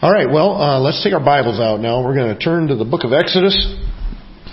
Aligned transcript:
All 0.00 0.12
right, 0.12 0.30
well, 0.30 0.54
uh, 0.54 0.78
let's 0.78 1.02
take 1.02 1.12
our 1.12 1.18
Bibles 1.18 1.58
out 1.58 1.80
now. 1.80 2.06
We're 2.06 2.14
going 2.14 2.30
to 2.30 2.38
turn 2.38 2.68
to 2.68 2.76
the 2.76 2.84
book 2.84 3.02
of 3.02 3.10
Exodus 3.10 3.58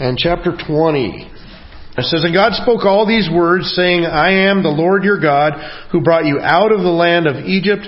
and 0.01 0.17
chapter 0.17 0.57
20. 0.57 1.21
It 1.21 2.05
says, 2.09 2.25
And 2.25 2.33
God 2.33 2.57
spoke 2.57 2.81
all 2.81 3.05
these 3.05 3.29
words, 3.29 3.69
saying, 3.77 4.09
I 4.09 4.49
am 4.49 4.63
the 4.63 4.73
Lord 4.73 5.03
your 5.03 5.21
God, 5.21 5.53
who 5.91 6.01
brought 6.01 6.25
you 6.25 6.39
out 6.41 6.71
of 6.71 6.81
the 6.81 6.89
land 6.89 7.27
of 7.27 7.45
Egypt, 7.45 7.85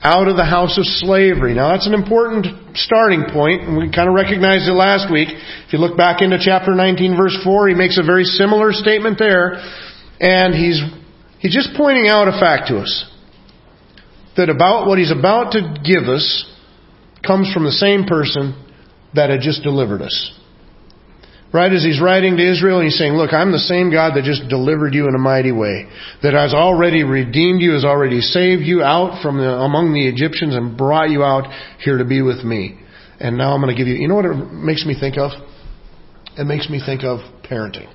out 0.00 0.28
of 0.28 0.40
the 0.40 0.48
house 0.48 0.78
of 0.80 0.88
slavery. 1.04 1.52
Now 1.52 1.76
that's 1.76 1.86
an 1.86 1.92
important 1.92 2.46
starting 2.72 3.28
point, 3.28 3.68
and 3.68 3.76
we 3.76 3.92
kind 3.92 4.08
of 4.08 4.14
recognized 4.16 4.64
it 4.64 4.72
last 4.72 5.12
week. 5.12 5.28
If 5.28 5.74
you 5.74 5.80
look 5.80 5.98
back 5.98 6.22
into 6.22 6.40
chapter 6.40 6.74
19, 6.74 7.18
verse 7.20 7.36
4, 7.44 7.68
he 7.68 7.74
makes 7.74 8.00
a 8.00 8.02
very 8.02 8.24
similar 8.24 8.72
statement 8.72 9.18
there, 9.18 9.60
and 10.24 10.56
he's, 10.56 10.80
he's 11.40 11.52
just 11.52 11.76
pointing 11.76 12.08
out 12.08 12.28
a 12.28 12.40
fact 12.40 12.72
to 12.72 12.80
us. 12.80 13.04
That 14.38 14.48
about 14.48 14.88
what 14.88 14.96
he's 14.96 15.12
about 15.12 15.52
to 15.52 15.60
give 15.84 16.08
us 16.08 16.48
comes 17.26 17.52
from 17.52 17.64
the 17.64 17.72
same 17.72 18.04
person 18.04 18.54
that 19.14 19.30
had 19.30 19.40
just 19.40 19.62
delivered 19.62 20.02
us. 20.02 20.40
Right 21.52 21.72
as 21.72 21.84
he's 21.84 22.02
writing 22.02 22.36
to 22.36 22.42
Israel, 22.42 22.80
he's 22.80 22.98
saying, 22.98 23.12
Look, 23.12 23.32
I'm 23.32 23.52
the 23.52 23.60
same 23.60 23.92
God 23.92 24.14
that 24.16 24.24
just 24.24 24.48
delivered 24.48 24.92
you 24.92 25.06
in 25.06 25.14
a 25.14 25.18
mighty 25.18 25.52
way, 25.52 25.86
that 26.22 26.34
has 26.34 26.52
already 26.52 27.04
redeemed 27.04 27.62
you, 27.62 27.74
has 27.74 27.84
already 27.84 28.20
saved 28.20 28.62
you 28.62 28.82
out 28.82 29.22
from 29.22 29.36
the, 29.36 29.48
among 29.48 29.94
the 29.94 30.08
Egyptians 30.08 30.56
and 30.56 30.76
brought 30.76 31.10
you 31.10 31.22
out 31.22 31.44
here 31.78 31.98
to 31.98 32.04
be 32.04 32.22
with 32.22 32.42
me. 32.44 32.80
And 33.20 33.38
now 33.38 33.54
I'm 33.54 33.60
going 33.60 33.74
to 33.74 33.78
give 33.78 33.86
you, 33.86 33.94
you 33.94 34.08
know 34.08 34.16
what 34.16 34.24
it 34.24 34.34
makes 34.34 34.84
me 34.84 34.98
think 34.98 35.16
of? 35.16 35.30
It 36.36 36.44
makes 36.44 36.68
me 36.68 36.82
think 36.84 37.04
of 37.04 37.20
parenting. 37.44 37.86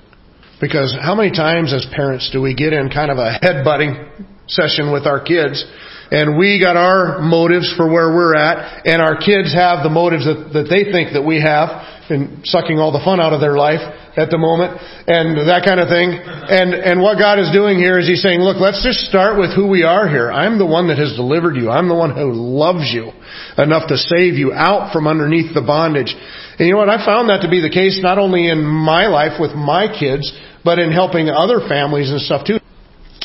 Because 0.58 0.96
how 0.98 1.14
many 1.14 1.30
times 1.30 1.74
as 1.74 1.86
parents 1.94 2.30
do 2.32 2.40
we 2.40 2.54
get 2.54 2.72
in 2.72 2.88
kind 2.88 3.10
of 3.10 3.18
a 3.18 3.38
headbutting 3.42 4.29
session 4.50 4.92
with 4.92 5.06
our 5.06 5.22
kids 5.22 5.64
and 6.10 6.36
we 6.36 6.58
got 6.58 6.76
our 6.76 7.22
motives 7.22 7.72
for 7.76 7.86
where 7.86 8.10
we're 8.10 8.34
at, 8.34 8.82
and 8.84 9.00
our 9.00 9.14
kids 9.14 9.54
have 9.54 9.86
the 9.86 9.90
motives 9.90 10.26
that, 10.26 10.50
that 10.52 10.66
they 10.66 10.90
think 10.90 11.14
that 11.14 11.22
we 11.22 11.38
have, 11.38 11.86
in 12.10 12.42
sucking 12.42 12.82
all 12.82 12.90
the 12.90 13.02
fun 13.06 13.22
out 13.22 13.30
of 13.30 13.38
their 13.38 13.54
life 13.54 13.78
at 14.18 14.26
the 14.26 14.38
moment, 14.38 14.74
and 15.06 15.38
that 15.46 15.62
kind 15.62 15.78
of 15.78 15.86
thing. 15.86 16.10
And, 16.10 16.74
and 16.74 16.98
what 16.98 17.14
God 17.14 17.38
is 17.38 17.54
doing 17.54 17.78
here 17.78 18.02
is 18.02 18.10
He's 18.10 18.26
saying, 18.26 18.42
look, 18.42 18.58
let's 18.58 18.82
just 18.82 19.06
start 19.06 19.38
with 19.38 19.54
who 19.54 19.70
we 19.70 19.86
are 19.86 20.10
here. 20.10 20.34
I'm 20.34 20.58
the 20.58 20.66
one 20.66 20.90
that 20.90 20.98
has 20.98 21.14
delivered 21.14 21.54
you. 21.54 21.70
I'm 21.70 21.86
the 21.86 21.94
one 21.94 22.10
who 22.10 22.34
loves 22.34 22.90
you 22.90 23.14
enough 23.54 23.86
to 23.94 23.96
save 23.96 24.34
you 24.34 24.50
out 24.50 24.90
from 24.90 25.06
underneath 25.06 25.54
the 25.54 25.62
bondage. 25.62 26.10
And 26.58 26.66
you 26.66 26.74
know 26.74 26.82
what? 26.82 26.90
I 26.90 26.98
found 27.06 27.30
that 27.30 27.46
to 27.46 27.48
be 27.48 27.62
the 27.62 27.70
case 27.70 28.02
not 28.02 28.18
only 28.18 28.50
in 28.50 28.58
my 28.66 29.06
life 29.06 29.38
with 29.38 29.54
my 29.54 29.86
kids, 29.86 30.26
but 30.66 30.82
in 30.82 30.90
helping 30.90 31.30
other 31.30 31.62
families 31.70 32.10
and 32.10 32.18
stuff 32.18 32.42
too. 32.42 32.59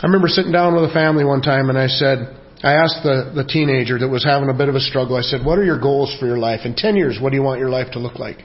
I 0.01 0.07
remember 0.07 0.27
sitting 0.27 0.51
down 0.51 0.75
with 0.75 0.89
a 0.89 0.93
family 0.93 1.23
one 1.23 1.41
time 1.41 1.69
and 1.69 1.77
I 1.77 1.87
said, 1.87 2.35
I 2.63 2.73
asked 2.73 3.03
the, 3.03 3.31
the 3.35 3.43
teenager 3.43 3.99
that 3.99 4.07
was 4.07 4.23
having 4.23 4.49
a 4.49 4.53
bit 4.53 4.69
of 4.69 4.75
a 4.75 4.79
struggle, 4.79 5.15
I 5.15 5.21
said, 5.21 5.45
What 5.45 5.59
are 5.59 5.63
your 5.63 5.79
goals 5.79 6.15
for 6.19 6.25
your 6.25 6.37
life? 6.37 6.61
In 6.65 6.75
10 6.75 6.95
years, 6.95 7.19
what 7.21 7.29
do 7.29 7.35
you 7.35 7.43
want 7.43 7.59
your 7.59 7.69
life 7.69 7.91
to 7.93 7.99
look 7.99 8.19
like? 8.19 8.39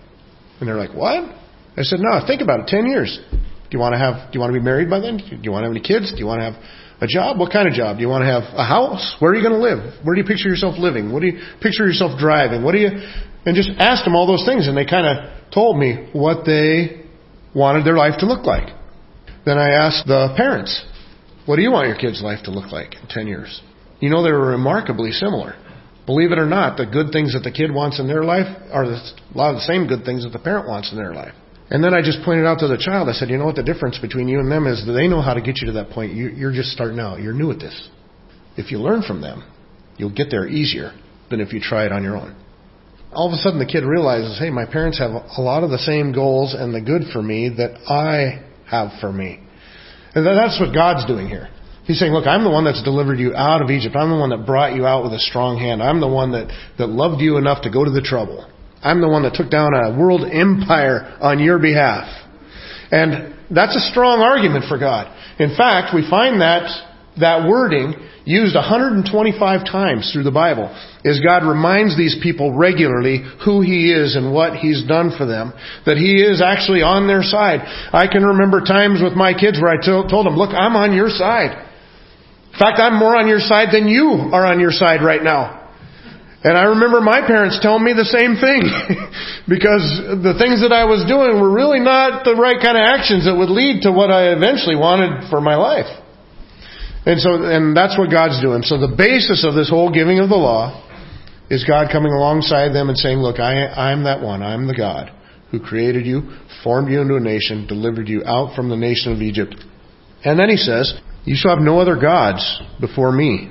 And 0.61 0.69
they're 0.69 0.77
like, 0.77 0.95
What? 0.95 1.25
I 1.77 1.83
said, 1.83 2.01
No, 2.01 2.21
think 2.27 2.43
about 2.43 2.61
it. 2.61 2.67
10 2.69 2.87
years. 2.87 3.19
Do 3.33 3.79
you 3.79 3.79
want 3.79 3.95
to 3.95 3.99
have, 3.99 4.31
do 4.31 4.39
you 4.39 4.41
want 4.41 4.53
to 4.53 4.59
be 4.59 4.65
married 4.65 4.91
by 4.91 5.01
then? 5.01 5.19
Do 5.19 5.39
you 5.43 5.51
want 5.51 5.63
to 5.63 5.69
have 5.71 5.77
any 5.77 5.83
kids? 5.83 6.13
Do 6.13 6.19
you 6.19 6.27
want 6.27 6.41
to 6.41 6.51
have 6.51 6.59
a 7.01 7.07
job? 7.07 7.39
What 7.39 7.53
kind 7.53 7.67
of 7.67 7.75
job? 7.75 7.97
Do 7.97 8.03
you 8.03 8.09
want 8.09 8.23
to 8.23 8.31
have 8.31 8.43
a 8.55 8.67
house? 8.67 9.17
Where 9.21 9.31
are 9.33 9.35
you 9.35 9.47
going 9.47 9.55
to 9.55 9.63
live? 9.63 9.95
Where 10.03 10.15
do 10.15 10.21
you 10.21 10.27
picture 10.27 10.49
yourself 10.49 10.75
living? 10.79 11.13
What 11.13 11.23
do 11.23 11.29
you 11.29 11.39
picture 11.63 11.87
yourself 11.87 12.19
driving? 12.19 12.63
What 12.63 12.73
do 12.73 12.79
you, 12.79 12.91
and 13.47 13.55
just 13.55 13.71
asked 13.79 14.05
them 14.05 14.15
all 14.15 14.27
those 14.27 14.45
things 14.45 14.67
and 14.67 14.77
they 14.77 14.85
kind 14.85 15.07
of 15.07 15.51
told 15.55 15.79
me 15.79 16.11
what 16.13 16.45
they 16.45 17.07
wanted 17.55 17.87
their 17.87 17.97
life 17.97 18.19
to 18.21 18.27
look 18.27 18.45
like. 18.45 18.75
Then 19.47 19.57
I 19.57 19.71
asked 19.71 20.07
the 20.07 20.35
parents, 20.37 20.85
what 21.51 21.57
do 21.57 21.63
you 21.63 21.73
want 21.73 21.89
your 21.89 21.99
kid's 21.99 22.23
life 22.23 22.45
to 22.45 22.53
look 22.53 22.71
like 22.71 22.95
in 22.95 23.09
10 23.09 23.27
years? 23.27 23.61
You 23.99 24.09
know, 24.09 24.23
they 24.23 24.31
were 24.31 24.53
remarkably 24.53 25.11
similar. 25.11 25.57
Believe 26.07 26.31
it 26.31 26.39
or 26.39 26.47
not, 26.47 26.77
the 26.77 26.87
good 26.87 27.11
things 27.11 27.35
that 27.35 27.43
the 27.43 27.51
kid 27.51 27.75
wants 27.75 27.99
in 27.99 28.07
their 28.07 28.23
life 28.23 28.47
are 28.71 28.85
a 28.85 29.03
lot 29.35 29.51
of 29.51 29.57
the 29.57 29.67
same 29.67 29.89
good 29.89 30.05
things 30.05 30.23
that 30.23 30.31
the 30.31 30.39
parent 30.39 30.69
wants 30.69 30.93
in 30.93 30.97
their 30.97 31.13
life. 31.13 31.35
And 31.69 31.83
then 31.83 31.93
I 31.93 32.03
just 32.03 32.23
pointed 32.25 32.47
out 32.47 32.61
to 32.61 32.69
the 32.69 32.79
child, 32.79 33.09
I 33.09 33.15
said, 33.15 33.31
you 33.31 33.37
know 33.37 33.47
what 33.47 33.57
the 33.57 33.65
difference 33.65 33.99
between 33.99 34.29
you 34.29 34.39
and 34.39 34.49
them 34.49 34.69
is 34.69 34.87
that 34.87 34.93
they 34.93 35.09
know 35.09 35.21
how 35.21 35.35
to 35.35 35.41
get 35.41 35.59
you 35.61 35.67
to 35.67 35.73
that 35.73 35.91
point. 35.91 36.15
You're 36.15 36.53
just 36.53 36.71
starting 36.71 37.01
out. 37.01 37.21
You're 37.21 37.35
new 37.35 37.51
at 37.51 37.59
this. 37.59 37.91
If 38.57 38.71
you 38.71 38.79
learn 38.79 39.03
from 39.03 39.21
them, 39.21 39.43
you'll 39.97 40.15
get 40.15 40.31
there 40.31 40.47
easier 40.47 40.95
than 41.31 41.41
if 41.41 41.53
you 41.53 41.59
try 41.59 41.85
it 41.85 41.91
on 41.91 42.05
your 42.05 42.17
own. 42.17 42.37
All 43.13 43.27
of 43.27 43.33
a 43.33 43.43
sudden 43.43 43.59
the 43.59 43.67
kid 43.67 43.83
realizes, 43.83 44.39
hey, 44.39 44.51
my 44.51 44.67
parents 44.67 45.01
have 45.01 45.11
a 45.11 45.43
lot 45.43 45.65
of 45.65 45.71
the 45.71 45.79
same 45.79 46.13
goals 46.13 46.55
and 46.55 46.73
the 46.73 46.81
good 46.81 47.11
for 47.13 47.21
me 47.21 47.49
that 47.57 47.75
I 47.91 48.47
have 48.71 49.01
for 49.01 49.13
me. 49.13 49.41
And 50.15 50.27
that's 50.27 50.59
what 50.59 50.75
God's 50.75 51.07
doing 51.07 51.29
here. 51.29 51.49
He's 51.85 51.99
saying, 51.99 52.13
look, 52.13 52.27
I'm 52.27 52.45
the 52.45 52.51
one 52.51 52.65
that's 52.65 52.83
delivered 52.83 53.19
you 53.19 53.35
out 53.35 53.63
of 53.63 53.71
Egypt. 53.71 53.97
I'm 53.97 54.11
the 54.11 54.19
one 54.19 54.31
that 54.31 54.47
brought 54.47 54.75
you 54.75 54.87
out 54.87 55.03
with 55.03 55.13
a 55.13 55.19
strong 55.19 55.59
hand. 55.59 55.83
I'm 55.83 56.01
the 56.01 56.09
one 56.09 56.33
that, 56.33 56.53
that 56.79 56.87
loved 56.87 57.21
you 57.21 57.37
enough 57.37 57.63
to 57.63 57.71
go 57.71 57.85
to 57.85 57.91
the 57.91 58.03
trouble. 58.03 58.47
I'm 58.83 59.01
the 59.01 59.09
one 59.09 59.25
that 59.25 59.35
took 59.35 59.51
down 59.51 59.75
a 59.75 59.99
world 59.99 60.23
empire 60.23 61.19
on 61.21 61.39
your 61.39 61.59
behalf. 61.59 62.07
And 62.91 63.35
that's 63.51 63.77
a 63.77 63.91
strong 63.91 64.21
argument 64.21 64.67
for 64.69 64.79
God. 64.79 65.11
In 65.39 65.57
fact, 65.57 65.95
we 65.95 66.09
find 66.09 66.41
that, 66.41 66.69
that 67.21 67.49
wording 67.49 67.95
used 68.25 68.55
125 68.55 69.65
times 69.65 70.11
through 70.13 70.25
the 70.25 70.31
Bible 70.31 70.69
is 71.05 71.21
God 71.21 71.47
reminds 71.47 71.97
these 71.97 72.17
people 72.23 72.55
regularly 72.55 73.25
who 73.45 73.61
He 73.61 73.93
is 73.93 74.17
and 74.17 74.33
what 74.33 74.57
He's 74.57 74.87
done 74.87 75.13
for 75.17 75.27
them. 75.27 75.53
That 75.87 75.97
He 75.97 76.21
is 76.21 76.43
actually 76.43 76.83
on 76.83 77.07
their 77.07 77.23
side. 77.23 77.61
I 77.93 78.07
can 78.07 78.25
remember 78.25 78.61
times 78.61 79.01
with 79.03 79.15
my 79.15 79.33
kids 79.33 79.61
where 79.61 79.73
I 79.73 79.81
told 79.81 80.27
them, 80.27 80.37
look, 80.37 80.51
I'm 80.51 80.77
on 80.77 80.95
your 80.95 81.09
side. 81.09 81.67
In 82.53 82.59
fact, 82.59 82.81
I'm 82.81 82.99
more 82.99 83.17
on 83.17 83.29
your 83.29 83.41
side 83.41 83.69
than 83.73 83.87
you 83.87 84.31
are 84.33 84.45
on 84.45 84.61
your 84.61 84.73
side 84.73 85.03
right 85.03 85.23
now. 85.23 85.61
And 86.43 86.57
I 86.57 86.73
remember 86.73 87.01
my 87.01 87.21
parents 87.21 87.61
telling 87.61 87.85
me 87.85 87.93
the 87.93 88.09
same 88.09 88.41
thing. 88.41 88.65
because 89.49 89.85
the 90.25 90.35
things 90.41 90.65
that 90.65 90.73
I 90.73 90.89
was 90.89 91.05
doing 91.05 91.37
were 91.37 91.53
really 91.53 91.81
not 91.81 92.25
the 92.25 92.33
right 92.35 92.57
kind 92.57 92.81
of 92.81 92.85
actions 92.85 93.29
that 93.29 93.37
would 93.37 93.53
lead 93.53 93.83
to 93.85 93.93
what 93.93 94.11
I 94.11 94.33
eventually 94.33 94.77
wanted 94.77 95.29
for 95.29 95.41
my 95.41 95.57
life. 95.57 95.89
And 97.11 97.19
so, 97.19 97.43
and 97.43 97.77
that's 97.77 97.99
what 97.99 98.09
God's 98.09 98.41
doing. 98.41 98.63
So 98.63 98.79
the 98.79 98.95
basis 98.95 99.45
of 99.45 99.55
this 99.55 99.69
whole 99.69 99.91
giving 99.91 100.21
of 100.21 100.29
the 100.29 100.37
law 100.37 100.87
is 101.51 101.65
God 101.65 101.91
coming 101.91 102.13
alongside 102.13 102.71
them 102.71 102.89
and 102.89 102.97
saying, 102.97 103.19
look, 103.19 103.41
I, 103.41 103.67
I'm 103.67 104.05
that 104.05 104.23
one. 104.23 104.45
I'm 104.45 104.69
the 104.69 104.77
God 104.77 105.11
who 105.51 105.59
created 105.59 106.07
you, 106.07 106.31
formed 106.63 106.89
you 106.89 107.01
into 107.01 107.17
a 107.17 107.21
nation, 107.21 107.67
delivered 107.67 108.07
you 108.07 108.23
out 108.25 108.55
from 108.55 108.69
the 108.69 108.77
nation 108.77 109.11
of 109.13 109.23
Egypt. 109.23 109.57
And 110.25 110.39
then 110.39 110.49
he 110.49 110.57
says, 110.57 110.95
you 111.25 111.35
shall 111.37 111.57
have 111.57 111.65
no 111.65 111.81
other 111.81 111.99
gods 112.01 112.63
before 112.81 113.11
me. 113.11 113.51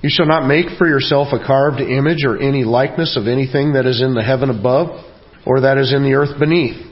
You 0.00 0.08
shall 0.08 0.26
not 0.26 0.46
make 0.46 0.78
for 0.78 0.86
yourself 0.86 1.32
a 1.32 1.44
carved 1.44 1.80
image 1.80 2.24
or 2.24 2.38
any 2.38 2.62
likeness 2.62 3.16
of 3.16 3.26
anything 3.26 3.72
that 3.72 3.86
is 3.86 4.00
in 4.00 4.14
the 4.14 4.22
heaven 4.22 4.48
above, 4.48 5.04
or 5.44 5.62
that 5.62 5.76
is 5.76 5.92
in 5.92 6.04
the 6.04 6.14
earth 6.14 6.38
beneath, 6.38 6.91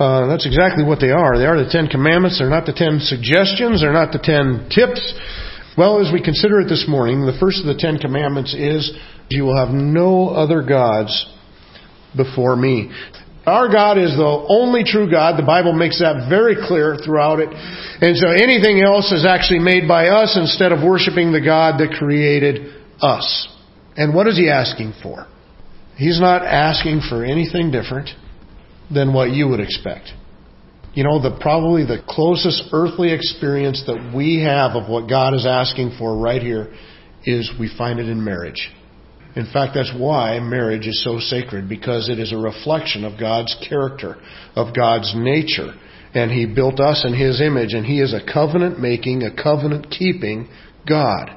uh, 0.00 0.26
that's 0.26 0.46
exactly 0.46 0.82
what 0.82 0.98
they 0.98 1.10
are. 1.10 1.36
They 1.36 1.44
are 1.44 1.62
the 1.62 1.68
Ten 1.68 1.86
Commandments. 1.86 2.38
They're 2.38 2.48
not 2.48 2.64
the 2.64 2.72
Ten 2.72 3.00
Suggestions. 3.00 3.82
They're 3.82 3.92
not 3.92 4.12
the 4.12 4.18
Ten 4.18 4.66
Tips. 4.72 5.04
Well, 5.76 6.00
as 6.00 6.10
we 6.12 6.24
consider 6.24 6.60
it 6.60 6.68
this 6.68 6.86
morning, 6.88 7.26
the 7.26 7.36
first 7.38 7.60
of 7.60 7.66
the 7.66 7.76
Ten 7.76 7.98
Commandments 7.98 8.54
is, 8.54 8.96
You 9.28 9.44
will 9.44 9.56
have 9.56 9.74
no 9.74 10.30
other 10.30 10.62
gods 10.62 11.12
before 12.16 12.56
me. 12.56 12.90
Our 13.44 13.68
God 13.68 13.98
is 13.98 14.16
the 14.16 14.46
only 14.48 14.84
true 14.84 15.10
God. 15.10 15.38
The 15.38 15.46
Bible 15.46 15.72
makes 15.72 16.00
that 16.00 16.28
very 16.28 16.56
clear 16.56 16.96
throughout 16.96 17.40
it. 17.40 17.48
And 17.52 18.16
so 18.16 18.28
anything 18.28 18.80
else 18.80 19.12
is 19.12 19.26
actually 19.26 19.60
made 19.60 19.86
by 19.86 20.08
us 20.08 20.36
instead 20.36 20.72
of 20.72 20.82
worshiping 20.82 21.32
the 21.32 21.44
God 21.44 21.78
that 21.80 21.96
created 21.98 22.72
us. 23.00 23.48
And 23.96 24.14
what 24.14 24.26
is 24.26 24.36
He 24.36 24.48
asking 24.48 24.94
for? 25.02 25.26
He's 25.96 26.20
not 26.20 26.42
asking 26.42 27.02
for 27.08 27.24
anything 27.24 27.70
different 27.70 28.08
than 28.92 29.12
what 29.12 29.30
you 29.30 29.48
would 29.48 29.60
expect. 29.60 30.10
You 30.92 31.04
know, 31.04 31.22
the 31.22 31.38
probably 31.40 31.84
the 31.84 32.02
closest 32.06 32.64
earthly 32.72 33.12
experience 33.12 33.84
that 33.86 34.12
we 34.14 34.42
have 34.42 34.72
of 34.72 34.90
what 34.90 35.08
God 35.08 35.34
is 35.34 35.46
asking 35.46 35.94
for 35.98 36.16
right 36.16 36.42
here 36.42 36.74
is 37.24 37.50
we 37.60 37.72
find 37.76 38.00
it 38.00 38.08
in 38.08 38.24
marriage. 38.24 38.72
In 39.36 39.46
fact, 39.52 39.72
that's 39.74 39.92
why 39.96 40.40
marriage 40.40 40.88
is 40.88 41.04
so 41.04 41.20
sacred, 41.20 41.68
because 41.68 42.08
it 42.08 42.18
is 42.18 42.32
a 42.32 42.36
reflection 42.36 43.04
of 43.04 43.20
God's 43.20 43.54
character, 43.68 44.16
of 44.56 44.74
God's 44.74 45.12
nature. 45.14 45.74
And 46.12 46.32
He 46.32 46.46
built 46.46 46.80
us 46.80 47.04
in 47.06 47.14
His 47.14 47.40
image, 47.40 47.72
and 47.72 47.86
He 47.86 48.00
is 48.00 48.12
a 48.12 48.32
covenant 48.32 48.80
making, 48.80 49.22
a 49.22 49.30
covenant 49.30 49.90
keeping 49.90 50.48
God. 50.88 51.30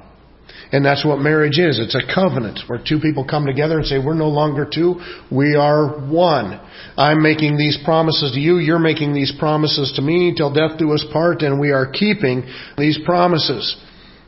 And 0.71 0.83
that's 0.83 1.05
what 1.05 1.19
marriage 1.19 1.59
is. 1.59 1.79
It's 1.79 1.95
a 1.95 2.13
covenant 2.13 2.61
where 2.67 2.79
two 2.83 2.99
people 2.99 3.25
come 3.25 3.45
together 3.45 3.77
and 3.77 3.85
say, 3.85 3.99
we're 3.99 4.15
no 4.15 4.29
longer 4.29 4.67
two, 4.71 4.99
we 5.31 5.55
are 5.55 5.99
one. 6.09 6.59
I'm 6.97 7.21
making 7.21 7.57
these 7.57 7.77
promises 7.85 8.31
to 8.33 8.39
you, 8.39 8.57
you're 8.57 8.79
making 8.79 9.13
these 9.13 9.33
promises 9.37 9.93
to 9.95 10.01
me 10.01 10.33
till 10.35 10.53
death 10.53 10.79
do 10.79 10.91
us 10.93 11.05
part, 11.13 11.43
and 11.43 11.59
we 11.59 11.71
are 11.71 11.91
keeping 11.91 12.43
these 12.77 12.99
promises. 13.05 13.77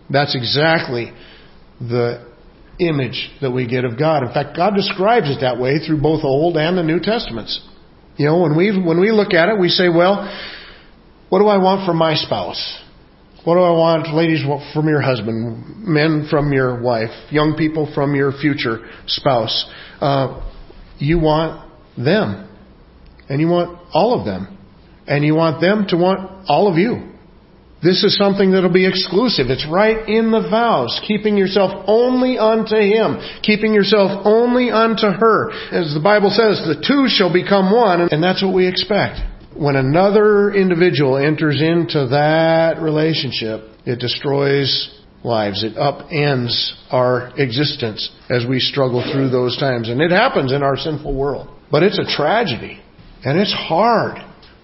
That's 0.10 0.36
exactly 0.36 1.12
the 1.80 2.32
image 2.80 3.32
that 3.42 3.52
we 3.52 3.68
get 3.68 3.86
of 3.86 3.98
God. 3.98 4.24
In 4.24 4.34
fact, 4.34 4.56
God 4.56 4.76
describes 4.76 5.30
it 5.30 5.42
that 5.42 5.60
way 5.60 5.80
through 5.80 6.02
both 6.02 6.22
the 6.22 6.28
Old 6.28 6.58
and 6.58 6.78
the 6.78 6.84
New 6.84 7.00
Testaments. 7.00 7.60
You 8.18 8.28
know, 8.28 8.42
when 8.42 8.56
we 8.56 8.72
when 8.72 9.00
we 9.00 9.12
look 9.12 9.34
at 9.34 9.50
it, 9.50 9.60
we 9.60 9.70
say, 9.70 9.90
well, 9.90 10.24
what 11.30 11.40
do 11.40 11.48
I 11.48 11.58
want 11.58 11.86
from 11.86 11.98
my 11.98 12.16
spouse? 12.16 12.82
What 13.46 13.56
do 13.56 13.62
I 13.62 13.70
want, 13.70 14.12
ladies, 14.12 14.44
from 14.74 14.88
your 14.88 15.02
husband, 15.02 15.86
men 15.86 16.28
from 16.32 16.52
your 16.52 16.82
wife, 16.82 17.12
young 17.30 17.54
people 17.56 17.88
from 17.94 18.16
your 18.16 18.32
future 18.32 18.90
spouse? 19.06 19.70
Uh, 20.02 20.42
you 20.98 21.20
want 21.20 21.72
them, 21.96 22.50
and 23.30 23.40
you 23.40 23.48
want 23.48 23.80
all 23.94 24.20
of 24.20 24.26
them, 24.26 24.58
and 25.06 25.24
you 25.24 25.36
want 25.36 25.62
them 25.62 25.86
to 25.90 25.96
want 25.96 26.50
all 26.50 26.68
of 26.68 26.80
you. 26.80 27.12
This 27.84 28.04
is 28.04 28.18
something 28.18 28.50
that'll 28.50 28.74
be 28.74 28.88
exclusive. 28.88 29.52
It's 29.52 29.68
right 29.70 30.10
in 30.10 30.32
the 30.32 30.42
vows. 30.50 31.00
Keeping 31.08 31.38
yourself 31.38 31.86
only 31.86 32.40
unto 32.40 32.78
Him. 32.78 33.20
Keeping 33.44 33.76
yourself 33.76 34.26
only 34.26 34.72
unto 34.72 35.06
her. 35.06 35.52
As 35.70 35.94
the 35.94 36.02
Bible 36.02 36.32
says, 36.32 36.66
the 36.66 36.82
two 36.82 37.06
shall 37.08 37.32
become 37.32 37.72
one, 37.72 38.10
and 38.10 38.24
that's 38.24 38.42
what 38.42 38.56
we 38.56 38.68
expect 38.68 39.22
when 39.56 39.76
another 39.76 40.54
individual 40.54 41.18
enters 41.18 41.62
into 41.62 42.08
that 42.08 42.82
relationship, 42.82 43.62
it 43.86 44.00
destroys 44.00 44.92
lives. 45.24 45.64
It 45.64 45.76
upends 45.76 46.74
our 46.92 47.32
existence 47.38 48.12
as 48.30 48.46
we 48.48 48.60
struggle 48.60 49.04
through 49.12 49.30
those 49.30 49.58
times. 49.58 49.90
And 49.90 50.02
it 50.02 50.12
happens 50.12 50.52
in 50.52 50.62
our 50.62 50.78
sinful 50.78 51.16
world. 51.16 51.50
But 51.72 51.84
it's 51.84 52.00
a 52.00 52.06
tragedy. 52.06 52.82
And 53.24 53.40
it's 53.40 53.54
hard. 53.54 54.18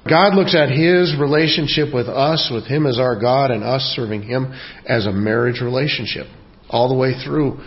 God 0.08 0.36
looks 0.36 0.56
at 0.56 0.70
His 0.70 1.16
relationship 1.20 1.94
with 1.94 2.08
us, 2.08 2.50
with 2.54 2.66
Him 2.66 2.86
as 2.86 3.00
our 3.00 3.20
God, 3.20 3.52
and 3.52 3.64
us 3.64 3.94
serving 3.96 4.24
Him 4.24 4.54
as 4.86 5.06
a 5.06 5.12
marriage 5.12 5.62
relationship. 5.62 6.28
All 6.70 6.90
the 6.90 6.96
way 6.96 7.14
through 7.24 7.60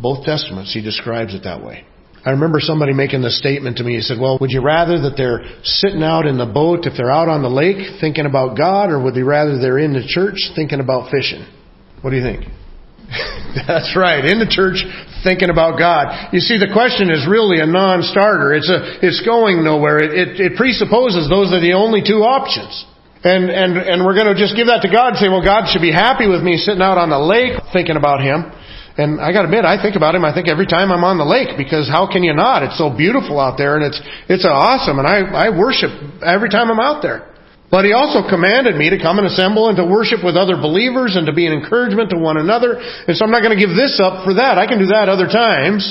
both 0.00 0.24
Testaments, 0.24 0.72
He 0.72 0.82
describes 0.82 1.34
it 1.34 1.44
that 1.44 1.64
way. 1.64 1.84
I 2.26 2.34
remember 2.34 2.58
somebody 2.58 2.92
making 2.92 3.22
the 3.22 3.30
statement 3.30 3.78
to 3.78 3.84
me. 3.84 3.94
He 3.94 4.02
said, 4.02 4.18
well, 4.18 4.36
would 4.40 4.50
you 4.50 4.58
rather 4.58 4.98
that 5.06 5.14
they're 5.14 5.46
sitting 5.62 6.02
out 6.02 6.26
in 6.26 6.36
the 6.36 6.50
boat 6.50 6.82
if 6.82 6.98
they're 6.98 7.14
out 7.14 7.30
on 7.30 7.46
the 7.46 7.48
lake 7.48 8.02
thinking 8.02 8.26
about 8.26 8.58
God, 8.58 8.90
or 8.90 8.98
would 8.98 9.14
they 9.14 9.22
rather 9.22 9.62
they're 9.62 9.78
in 9.78 9.94
the 9.94 10.02
church 10.02 10.50
thinking 10.58 10.82
about 10.82 11.14
fishing? 11.14 11.46
What 12.02 12.10
do 12.10 12.18
you 12.18 12.26
think? 12.26 12.50
That's 13.70 13.94
right, 13.94 14.26
in 14.26 14.42
the 14.42 14.50
church 14.50 14.82
thinking 15.22 15.54
about 15.54 15.78
God. 15.78 16.34
You 16.34 16.42
see, 16.42 16.58
the 16.58 16.74
question 16.74 17.14
is 17.14 17.30
really 17.30 17.62
a 17.62 17.66
non-starter. 17.70 18.58
It's 18.58 18.66
a, 18.66 19.06
it's 19.06 19.22
going 19.22 19.62
nowhere. 19.62 20.02
It, 20.02 20.10
it, 20.10 20.30
it 20.50 20.52
presupposes 20.58 21.30
those 21.30 21.54
are 21.54 21.62
the 21.62 21.78
only 21.78 22.02
two 22.02 22.26
options. 22.26 22.74
And, 23.22 23.46
and, 23.54 23.78
and 23.78 24.02
we're 24.02 24.18
going 24.18 24.34
to 24.34 24.38
just 24.38 24.58
give 24.58 24.66
that 24.66 24.82
to 24.82 24.90
God 24.90 25.14
and 25.14 25.18
say, 25.22 25.30
well, 25.30 25.46
God 25.46 25.70
should 25.70 25.82
be 25.82 25.94
happy 25.94 26.26
with 26.26 26.42
me 26.42 26.58
sitting 26.58 26.82
out 26.82 26.98
on 26.98 27.06
the 27.06 27.22
lake 27.22 27.54
thinking 27.70 27.94
about 27.94 28.18
Him. 28.18 28.50
And 28.96 29.20
I 29.20 29.32
gotta 29.32 29.44
admit, 29.44 29.68
I 29.68 29.76
think 29.76 29.94
about 29.94 30.14
him, 30.14 30.24
I 30.24 30.32
think 30.32 30.48
every 30.48 30.64
time 30.64 30.88
I'm 30.90 31.04
on 31.04 31.20
the 31.20 31.28
lake, 31.28 31.60
because 31.60 31.84
how 31.84 32.08
can 32.08 32.24
you 32.24 32.32
not? 32.32 32.64
It's 32.64 32.80
so 32.80 32.88
beautiful 32.88 33.36
out 33.36 33.60
there 33.60 33.76
and 33.76 33.84
it's, 33.84 34.00
it's 34.28 34.48
awesome 34.48 34.98
and 34.98 35.06
I, 35.06 35.48
I 35.48 35.48
worship 35.52 35.92
every 36.24 36.48
time 36.48 36.72
I'm 36.72 36.80
out 36.80 37.04
there. 37.04 37.36
But 37.68 37.84
he 37.84 37.92
also 37.92 38.22
commanded 38.24 38.78
me 38.78 38.90
to 38.90 38.98
come 38.98 39.18
and 39.18 39.26
assemble 39.26 39.68
and 39.68 39.76
to 39.76 39.84
worship 39.84 40.22
with 40.22 40.36
other 40.38 40.56
believers 40.56 41.18
and 41.18 41.26
to 41.26 41.34
be 41.34 41.46
an 41.46 41.52
encouragement 41.52 42.10
to 42.10 42.18
one 42.18 42.38
another. 42.38 42.78
And 42.78 43.12
so 43.16 43.26
I'm 43.26 43.34
not 43.34 43.42
going 43.42 43.58
to 43.58 43.60
give 43.60 43.74
this 43.74 43.98
up 43.98 44.24
for 44.24 44.38
that. 44.38 44.56
I 44.56 44.70
can 44.70 44.78
do 44.78 44.94
that 44.94 45.10
other 45.10 45.26
times. 45.26 45.82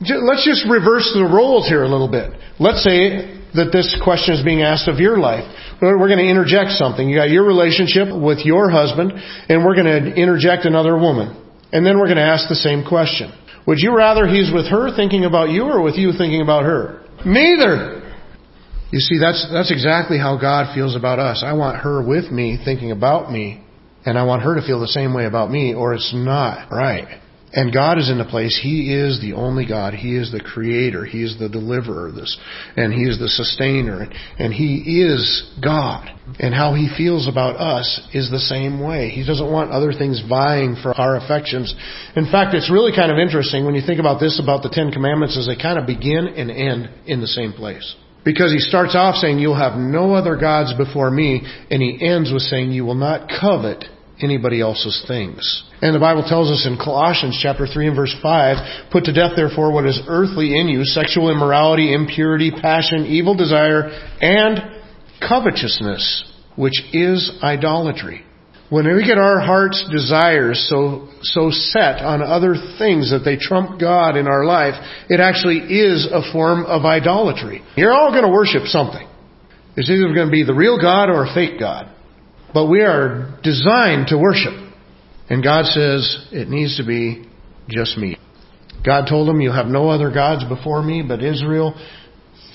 Let's 0.00 0.44
just 0.44 0.64
reverse 0.64 1.12
the 1.12 1.28
roles 1.28 1.68
here 1.68 1.84
a 1.84 1.88
little 1.88 2.08
bit. 2.08 2.32
Let's 2.58 2.82
say 2.82 3.36
that 3.54 3.76
this 3.76 3.92
question 4.02 4.34
is 4.34 4.42
being 4.42 4.62
asked 4.62 4.88
of 4.88 4.96
your 4.96 5.20
life. 5.20 5.44
We're 5.80 6.08
going 6.08 6.24
to 6.24 6.28
interject 6.28 6.80
something. 6.80 7.04
You 7.08 7.20
got 7.20 7.28
your 7.28 7.44
relationship 7.44 8.08
with 8.08 8.40
your 8.48 8.72
husband 8.72 9.12
and 9.48 9.64
we're 9.64 9.76
going 9.76 9.92
to 9.92 10.16
interject 10.16 10.64
another 10.64 10.96
woman. 10.96 11.45
And 11.72 11.84
then 11.84 11.98
we're 11.98 12.06
going 12.06 12.16
to 12.16 12.22
ask 12.22 12.48
the 12.48 12.54
same 12.54 12.84
question. 12.86 13.32
Would 13.66 13.78
you 13.80 13.96
rather 13.96 14.26
he's 14.26 14.52
with 14.52 14.66
her 14.66 14.94
thinking 14.94 15.24
about 15.24 15.50
you 15.50 15.64
or 15.64 15.82
with 15.82 15.96
you 15.96 16.12
thinking 16.12 16.40
about 16.40 16.64
her? 16.64 17.04
Neither. 17.24 18.02
You 18.92 19.00
see, 19.00 19.18
that's, 19.18 19.46
that's 19.52 19.72
exactly 19.72 20.18
how 20.18 20.38
God 20.40 20.74
feels 20.74 20.94
about 20.94 21.18
us. 21.18 21.42
I 21.44 21.54
want 21.54 21.78
her 21.78 22.06
with 22.06 22.30
me 22.30 22.58
thinking 22.64 22.92
about 22.92 23.32
me, 23.32 23.64
and 24.04 24.16
I 24.16 24.22
want 24.24 24.42
her 24.42 24.54
to 24.54 24.64
feel 24.64 24.80
the 24.80 24.86
same 24.86 25.12
way 25.12 25.26
about 25.26 25.50
me, 25.50 25.74
or 25.74 25.94
it's 25.94 26.12
not 26.14 26.70
right. 26.70 27.20
And 27.56 27.72
God 27.72 27.98
is 27.98 28.10
in 28.10 28.18
the 28.18 28.26
place. 28.26 28.60
He 28.62 28.92
is 28.92 29.18
the 29.22 29.32
only 29.32 29.66
God. 29.66 29.94
He 29.94 30.14
is 30.14 30.30
the 30.30 30.44
creator. 30.44 31.06
He 31.06 31.24
is 31.24 31.38
the 31.38 31.48
deliverer. 31.48 32.12
This, 32.12 32.36
and 32.76 32.92
He 32.92 33.08
is 33.08 33.18
the 33.18 33.30
sustainer. 33.30 34.06
And 34.38 34.52
He 34.52 35.00
is 35.00 35.50
God. 35.64 36.10
And 36.38 36.54
how 36.54 36.74
He 36.74 36.92
feels 36.98 37.26
about 37.26 37.56
us 37.56 38.08
is 38.12 38.30
the 38.30 38.38
same 38.38 38.78
way. 38.78 39.08
He 39.08 39.26
doesn't 39.26 39.50
want 39.50 39.70
other 39.70 39.92
things 39.94 40.22
vying 40.28 40.76
for 40.82 40.92
our 40.92 41.16
affections. 41.16 41.74
In 42.14 42.30
fact, 42.30 42.54
it's 42.54 42.70
really 42.70 42.94
kind 42.94 43.10
of 43.10 43.16
interesting 43.18 43.64
when 43.64 43.74
you 43.74 43.82
think 43.84 44.00
about 44.00 44.20
this 44.20 44.38
about 44.38 44.62
the 44.62 44.68
Ten 44.68 44.92
Commandments 44.92 45.38
as 45.38 45.46
they 45.46 45.56
kind 45.56 45.78
of 45.78 45.86
begin 45.86 46.28
and 46.28 46.50
end 46.50 46.90
in 47.06 47.22
the 47.22 47.26
same 47.26 47.54
place. 47.54 47.96
Because 48.22 48.52
he 48.52 48.58
starts 48.58 48.94
off 48.94 49.14
saying, 49.14 49.38
you'll 49.38 49.56
have 49.56 49.78
no 49.78 50.12
other 50.12 50.36
gods 50.36 50.74
before 50.74 51.10
me, 51.10 51.40
and 51.70 51.80
he 51.80 51.96
ends 52.04 52.30
with 52.30 52.42
saying, 52.42 52.72
you 52.72 52.84
will 52.84 52.96
not 52.96 53.30
covet 53.40 53.84
anybody 54.20 54.60
else's 54.60 55.04
things. 55.06 55.64
And 55.82 55.94
the 55.94 56.00
Bible 56.00 56.24
tells 56.26 56.50
us 56.50 56.66
in 56.66 56.78
Colossians 56.78 57.38
chapter 57.42 57.66
3 57.66 57.88
and 57.88 57.96
verse 57.96 58.14
5, 58.22 58.90
put 58.90 59.04
to 59.04 59.12
death 59.12 59.32
therefore 59.36 59.72
what 59.72 59.86
is 59.86 60.00
earthly 60.08 60.58
in 60.58 60.68
you, 60.68 60.84
sexual 60.84 61.30
immorality, 61.30 61.92
impurity, 61.92 62.50
passion, 62.50 63.04
evil 63.06 63.36
desire, 63.36 63.90
and 64.20 64.60
covetousness, 65.20 66.32
which 66.56 66.80
is 66.92 67.38
idolatry. 67.42 68.22
When 68.68 68.86
we 68.86 69.06
get 69.06 69.18
our 69.18 69.38
heart's 69.38 69.86
desires 69.92 70.66
so, 70.68 71.08
so 71.22 71.50
set 71.50 72.02
on 72.02 72.20
other 72.20 72.54
things 72.78 73.12
that 73.12 73.22
they 73.24 73.36
trump 73.36 73.78
God 73.78 74.16
in 74.16 74.26
our 74.26 74.44
life, 74.44 74.74
it 75.08 75.20
actually 75.20 75.58
is 75.58 76.08
a 76.10 76.32
form 76.32 76.64
of 76.64 76.84
idolatry. 76.84 77.62
You're 77.76 77.94
all 77.94 78.10
going 78.10 78.24
to 78.24 78.32
worship 78.32 78.64
something. 78.66 79.06
It's 79.76 79.88
either 79.88 80.12
going 80.12 80.26
to 80.26 80.32
be 80.32 80.42
the 80.42 80.54
real 80.54 80.80
God 80.80 81.10
or 81.10 81.24
a 81.24 81.34
fake 81.34 81.60
God. 81.60 81.92
But 82.56 82.70
we 82.70 82.80
are 82.80 83.38
designed 83.42 84.06
to 84.06 84.16
worship. 84.16 84.54
And 85.28 85.44
God 85.44 85.66
says 85.66 86.26
it 86.32 86.48
needs 86.48 86.78
to 86.78 86.86
be 86.86 87.28
just 87.68 87.98
me. 87.98 88.16
God 88.82 89.04
told 89.06 89.28
them, 89.28 89.42
You 89.42 89.52
have 89.52 89.66
no 89.66 89.90
other 89.90 90.10
gods 90.10 90.42
before 90.42 90.82
me, 90.82 91.04
but 91.06 91.22
Israel 91.22 91.78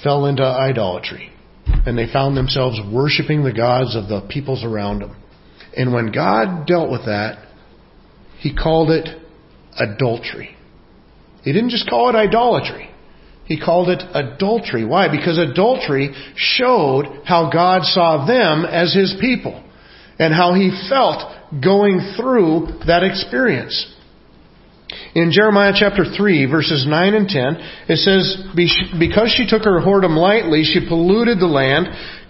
fell 0.04 0.26
into 0.26 0.42
idolatry. 0.42 1.32
And 1.68 1.96
they 1.96 2.12
found 2.12 2.36
themselves 2.36 2.80
worshiping 2.92 3.44
the 3.44 3.54
gods 3.54 3.96
of 3.96 4.08
the 4.08 4.28
peoples 4.28 4.64
around 4.64 5.02
them. 5.02 5.16
And 5.78 5.94
when 5.94 6.12
God 6.12 6.66
dealt 6.66 6.90
with 6.90 7.06
that, 7.06 7.48
He 8.40 8.56
called 8.56 8.90
it 8.90 9.08
adultery. 9.78 10.58
He 11.44 11.54
didn't 11.54 11.70
just 11.70 11.88
call 11.88 12.10
it 12.10 12.16
idolatry. 12.16 12.90
He 13.46 13.62
called 13.62 13.90
it 13.90 14.02
adultery. 14.16 14.84
Why? 14.84 15.16
Because 15.16 15.38
adultery 15.38 16.16
showed 16.36 17.22
how 17.24 17.52
God 17.54 17.84
saw 17.84 18.26
them 18.26 18.66
as 18.66 18.96
His 18.96 19.16
people 19.22 19.64
and 20.22 20.32
how 20.32 20.54
he 20.54 20.70
felt 20.88 21.26
going 21.50 22.14
through 22.16 22.86
that 22.86 23.02
experience. 23.02 23.74
In 25.16 25.32
Jeremiah 25.32 25.74
chapter 25.76 26.06
3, 26.06 26.46
verses 26.46 26.86
9 26.88 27.14
and 27.16 27.28
10, 27.28 27.56
it 27.90 27.98
says, 27.98 28.38
Because 29.00 29.34
she 29.36 29.50
took 29.50 29.66
her 29.66 29.82
whoredom 29.82 30.16
lightly, 30.16 30.64
she 30.64 30.88
polluted 30.88 31.40
the 31.40 31.48
land, 31.50 31.88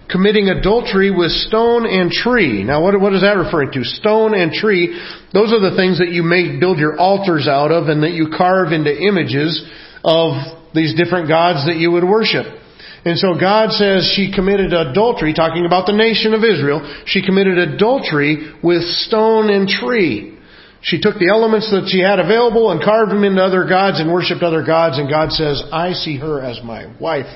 committing 0.08 0.48
adultery 0.48 1.10
with 1.10 1.32
stone 1.32 1.84
and 1.84 2.10
tree. 2.10 2.64
Now 2.64 2.82
what, 2.82 2.98
what 2.98 3.12
is 3.12 3.20
that 3.20 3.36
referring 3.36 3.72
to? 3.72 3.84
Stone 3.84 4.34
and 4.34 4.52
tree, 4.52 4.98
those 5.34 5.52
are 5.52 5.60
the 5.60 5.76
things 5.76 5.98
that 5.98 6.08
you 6.08 6.22
may 6.22 6.58
build 6.58 6.78
your 6.78 6.98
altars 6.98 7.46
out 7.46 7.72
of 7.72 7.88
and 7.88 8.02
that 8.04 8.12
you 8.12 8.28
carve 8.34 8.72
into 8.72 8.90
images 8.90 9.68
of 10.02 10.32
these 10.74 10.94
different 10.94 11.28
gods 11.28 11.66
that 11.66 11.76
you 11.76 11.90
would 11.90 12.04
worship. 12.04 12.61
And 13.04 13.18
so 13.18 13.34
God 13.38 13.72
says 13.72 14.12
she 14.14 14.32
committed 14.32 14.72
adultery, 14.72 15.34
talking 15.34 15.66
about 15.66 15.86
the 15.86 15.92
nation 15.92 16.34
of 16.34 16.44
Israel. 16.44 17.02
She 17.04 17.24
committed 17.24 17.58
adultery 17.58 18.52
with 18.62 18.82
stone 18.82 19.50
and 19.50 19.68
tree. 19.68 20.38
She 20.82 21.00
took 21.00 21.18
the 21.18 21.28
elements 21.28 21.70
that 21.70 21.88
she 21.88 22.00
had 22.00 22.18
available 22.18 22.70
and 22.70 22.82
carved 22.82 23.10
them 23.10 23.24
into 23.24 23.42
other 23.42 23.66
gods 23.68 24.00
and 24.00 24.12
worshipped 24.12 24.42
other 24.42 24.64
gods. 24.64 24.98
And 24.98 25.08
God 25.08 25.32
says, 25.32 25.62
I 25.72 25.92
see 25.92 26.18
her 26.18 26.40
as 26.40 26.60
my 26.62 26.94
wife. 27.00 27.30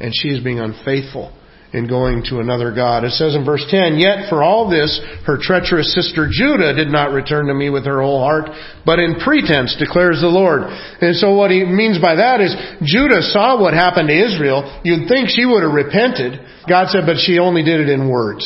And 0.00 0.12
she 0.14 0.28
is 0.28 0.42
being 0.42 0.60
unfaithful 0.60 1.32
in 1.72 1.86
going 1.86 2.24
to 2.26 2.40
another 2.40 2.74
God. 2.74 3.04
It 3.04 3.12
says 3.12 3.36
in 3.36 3.44
verse 3.44 3.64
10, 3.70 3.98
Yet 3.98 4.28
for 4.28 4.42
all 4.42 4.68
this, 4.68 5.00
her 5.24 5.38
treacherous 5.40 5.94
sister 5.94 6.26
Judah 6.30 6.74
did 6.74 6.88
not 6.88 7.12
return 7.12 7.46
to 7.46 7.54
me 7.54 7.70
with 7.70 7.86
her 7.86 8.02
whole 8.02 8.20
heart, 8.20 8.50
but 8.84 8.98
in 8.98 9.20
pretense, 9.22 9.76
declares 9.78 10.20
the 10.20 10.26
Lord. 10.26 10.62
And 10.66 11.14
so 11.14 11.34
what 11.34 11.50
he 11.50 11.64
means 11.64 12.02
by 12.02 12.16
that 12.16 12.40
is, 12.40 12.54
Judah 12.82 13.22
saw 13.22 13.60
what 13.60 13.72
happened 13.72 14.08
to 14.08 14.18
Israel. 14.18 14.80
You'd 14.82 15.06
think 15.06 15.28
she 15.30 15.46
would 15.46 15.62
have 15.62 15.72
repented. 15.72 16.40
God 16.68 16.90
said, 16.90 17.06
but 17.06 17.18
she 17.18 17.38
only 17.38 17.62
did 17.62 17.80
it 17.80 17.88
in 17.88 18.10
words. 18.10 18.42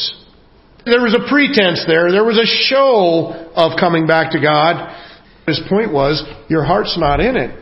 There 0.85 1.01
was 1.01 1.17
a 1.17 1.25
pretense 1.27 1.85
there. 1.89 2.13
There 2.13 2.25
was 2.29 2.37
a 2.37 2.45
show 2.69 3.33
of 3.57 3.81
coming 3.81 4.07
back 4.07 4.33
to 4.33 4.41
God. 4.41 5.01
His 5.47 5.61
point 5.69 5.93
was, 5.93 6.23
your 6.51 6.65
heart's 6.65 6.99
not 6.99 7.21
in 7.21 7.37
it. 7.37 7.57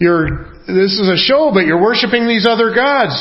You're, 0.00 0.50
this 0.66 0.98
is 0.98 1.08
a 1.08 1.16
show, 1.16 1.52
but 1.54 1.60
you're 1.60 1.80
worshiping 1.80 2.26
these 2.26 2.44
other 2.44 2.74
gods. 2.74 3.14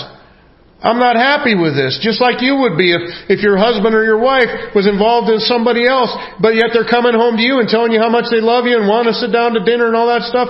I'm 0.82 0.98
not 0.98 1.16
happy 1.16 1.54
with 1.54 1.78
this. 1.78 2.02
Just 2.02 2.20
like 2.20 2.42
you 2.42 2.66
would 2.66 2.74
be 2.76 2.90
if, 2.90 3.30
if 3.30 3.40
your 3.46 3.56
husband 3.56 3.94
or 3.94 4.04
your 4.04 4.18
wife 4.18 4.74
was 4.74 4.90
involved 4.90 5.30
in 5.30 5.38
somebody 5.38 5.86
else, 5.86 6.10
but 6.42 6.58
yet 6.58 6.74
they're 6.74 6.90
coming 6.90 7.14
home 7.14 7.38
to 7.38 7.44
you 7.46 7.62
and 7.62 7.70
telling 7.70 7.94
you 7.94 8.02
how 8.02 8.10
much 8.10 8.34
they 8.34 8.42
love 8.42 8.66
you 8.66 8.82
and 8.82 8.90
want 8.90 9.06
to 9.06 9.14
sit 9.14 9.30
down 9.30 9.54
to 9.54 9.62
dinner 9.62 9.86
and 9.86 9.96
all 9.96 10.10
that 10.10 10.26
stuff. 10.26 10.50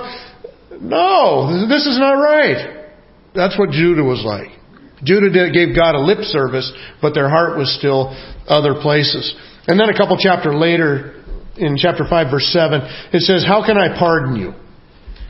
No, 0.80 1.68
this 1.68 1.84
is 1.84 2.00
not 2.00 2.16
right. 2.16 2.88
That's 3.34 3.58
what 3.60 3.70
Judah 3.76 4.02
was 4.02 4.24
like. 4.24 4.56
Judah 5.04 5.28
gave 5.52 5.76
God 5.76 5.94
a 5.94 6.00
lip 6.00 6.24
service, 6.24 6.72
but 7.00 7.12
their 7.12 7.28
heart 7.28 7.58
was 7.58 7.68
still 7.76 8.16
other 8.48 8.80
places. 8.80 9.34
And 9.68 9.78
then 9.78 9.90
a 9.90 9.96
couple 9.96 10.16
chapter 10.16 10.54
later, 10.54 11.22
in 11.56 11.76
chapter 11.76 12.04
5 12.08 12.30
verse 12.30 12.48
7, 12.52 12.80
it 13.12 13.20
says, 13.20 13.44
How 13.44 13.64
can 13.64 13.76
I 13.76 13.98
pardon 13.98 14.36
you? 14.36 14.54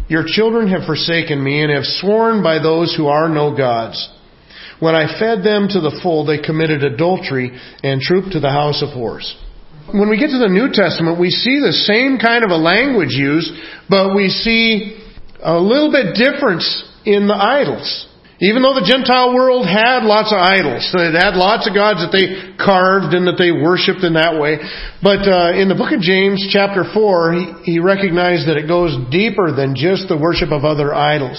Your 0.08 0.24
children 0.26 0.68
have 0.68 0.84
forsaken 0.86 1.42
me 1.42 1.62
and 1.62 1.72
have 1.72 1.84
sworn 1.84 2.42
by 2.42 2.62
those 2.62 2.94
who 2.94 3.08
are 3.08 3.28
no 3.28 3.56
gods. 3.56 4.10
When 4.82 4.98
I 4.98 5.06
fed 5.06 5.46
them 5.46 5.70
to 5.70 5.78
the 5.78 5.94
full, 6.02 6.26
they 6.26 6.42
committed 6.42 6.82
adultery 6.82 7.54
and 7.86 8.02
trooped 8.02 8.34
to 8.34 8.42
the 8.42 8.50
house 8.50 8.82
of 8.82 8.90
whores. 8.90 9.30
When 9.94 10.10
we 10.10 10.18
get 10.18 10.34
to 10.34 10.42
the 10.42 10.50
New 10.50 10.74
Testament, 10.74 11.22
we 11.22 11.30
see 11.30 11.62
the 11.62 11.86
same 11.86 12.18
kind 12.18 12.42
of 12.42 12.50
a 12.50 12.58
language 12.58 13.14
used, 13.14 13.46
but 13.86 14.10
we 14.10 14.26
see 14.26 14.98
a 15.38 15.54
little 15.54 15.94
bit 15.94 16.18
difference 16.18 16.66
in 17.06 17.30
the 17.30 17.38
idols. 17.38 17.86
Even 18.42 18.66
though 18.66 18.74
the 18.74 18.82
Gentile 18.82 19.30
world 19.30 19.70
had 19.70 20.02
lots 20.02 20.34
of 20.34 20.42
idols, 20.42 20.82
it 20.90 21.14
had 21.14 21.38
lots 21.38 21.70
of 21.70 21.78
gods 21.78 22.02
that 22.02 22.10
they 22.10 22.58
carved 22.58 23.14
and 23.14 23.22
that 23.30 23.38
they 23.38 23.54
worshipped 23.54 24.02
in 24.02 24.18
that 24.18 24.34
way. 24.42 24.58
But 24.98 25.22
uh, 25.30 25.54
in 25.54 25.70
the 25.70 25.78
book 25.78 25.94
of 25.94 26.02
James, 26.02 26.42
chapter 26.50 26.82
4, 26.82 27.62
he, 27.62 27.78
he 27.78 27.78
recognized 27.78 28.50
that 28.50 28.58
it 28.58 28.66
goes 28.66 28.98
deeper 29.14 29.54
than 29.54 29.78
just 29.78 30.10
the 30.10 30.18
worship 30.18 30.50
of 30.50 30.66
other 30.66 30.90
idols. 30.90 31.38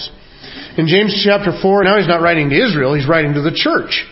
In 0.78 0.88
James 0.88 1.22
chapter 1.24 1.54
4, 1.62 1.84
now 1.84 1.98
he's 1.98 2.08
not 2.08 2.22
writing 2.22 2.50
to 2.50 2.56
Israel, 2.56 2.96
he's 2.96 3.08
writing 3.08 3.34
to 3.34 3.42
the 3.42 3.54
church. 3.54 4.06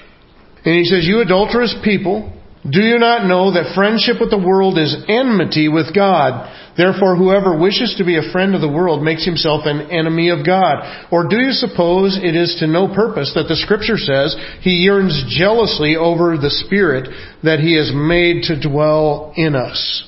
And 0.63 0.75
he 0.75 0.85
says, 0.85 1.05
You 1.05 1.21
adulterous 1.21 1.75
people, 1.83 2.31
do 2.69 2.81
you 2.81 2.99
not 2.99 3.25
know 3.25 3.53
that 3.53 3.73
friendship 3.73 4.21
with 4.21 4.29
the 4.29 4.37
world 4.37 4.77
is 4.77 4.93
enmity 5.09 5.67
with 5.67 5.95
God? 5.95 6.45
Therefore, 6.77 7.15
whoever 7.15 7.57
wishes 7.57 7.95
to 7.97 8.05
be 8.05 8.17
a 8.17 8.31
friend 8.31 8.53
of 8.53 8.61
the 8.61 8.71
world 8.71 9.03
makes 9.03 9.25
himself 9.25 9.63
an 9.65 9.89
enemy 9.89 10.29
of 10.29 10.45
God. 10.45 11.09
Or 11.11 11.27
do 11.27 11.41
you 11.41 11.51
suppose 11.51 12.17
it 12.21 12.35
is 12.35 12.55
to 12.59 12.67
no 12.67 12.87
purpose 12.93 13.33
that 13.35 13.49
the 13.49 13.57
scripture 13.57 13.97
says 13.97 14.37
he 14.61 14.85
yearns 14.85 15.25
jealously 15.27 15.95
over 15.97 16.37
the 16.37 16.53
Spirit 16.65 17.09
that 17.43 17.59
he 17.59 17.75
has 17.75 17.91
made 17.93 18.43
to 18.43 18.61
dwell 18.61 19.33
in 19.35 19.55
us? 19.55 20.07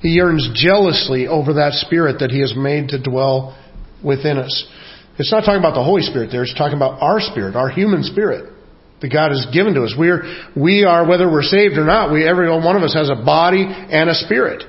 He 0.00 0.10
yearns 0.10 0.50
jealously 0.54 1.26
over 1.26 1.54
that 1.54 1.72
Spirit 1.72 2.20
that 2.20 2.30
he 2.30 2.40
has 2.40 2.54
made 2.54 2.90
to 2.90 3.02
dwell 3.02 3.56
within 4.04 4.38
us. 4.38 4.68
It's 5.18 5.30
not 5.30 5.40
talking 5.40 5.60
about 5.60 5.74
the 5.74 5.84
Holy 5.84 6.02
Spirit 6.02 6.30
there. 6.32 6.42
It's 6.42 6.54
talking 6.54 6.76
about 6.76 7.00
our 7.00 7.20
spirit, 7.20 7.54
our 7.54 7.68
human 7.68 8.02
spirit 8.02 8.52
that 9.00 9.12
God 9.12 9.30
has 9.30 9.46
given 9.52 9.74
to 9.74 9.82
us. 9.84 9.94
We 9.98 10.08
are, 10.08 10.22
we 10.56 10.84
are, 10.84 11.06
whether 11.06 11.30
we're 11.30 11.42
saved 11.42 11.74
or 11.76 11.84
not, 11.84 12.12
we, 12.12 12.26
every 12.26 12.48
one 12.48 12.74
of 12.74 12.82
us 12.82 12.94
has 12.94 13.10
a 13.10 13.22
body 13.24 13.62
and 13.62 14.08
a 14.08 14.14
spirit. 14.14 14.64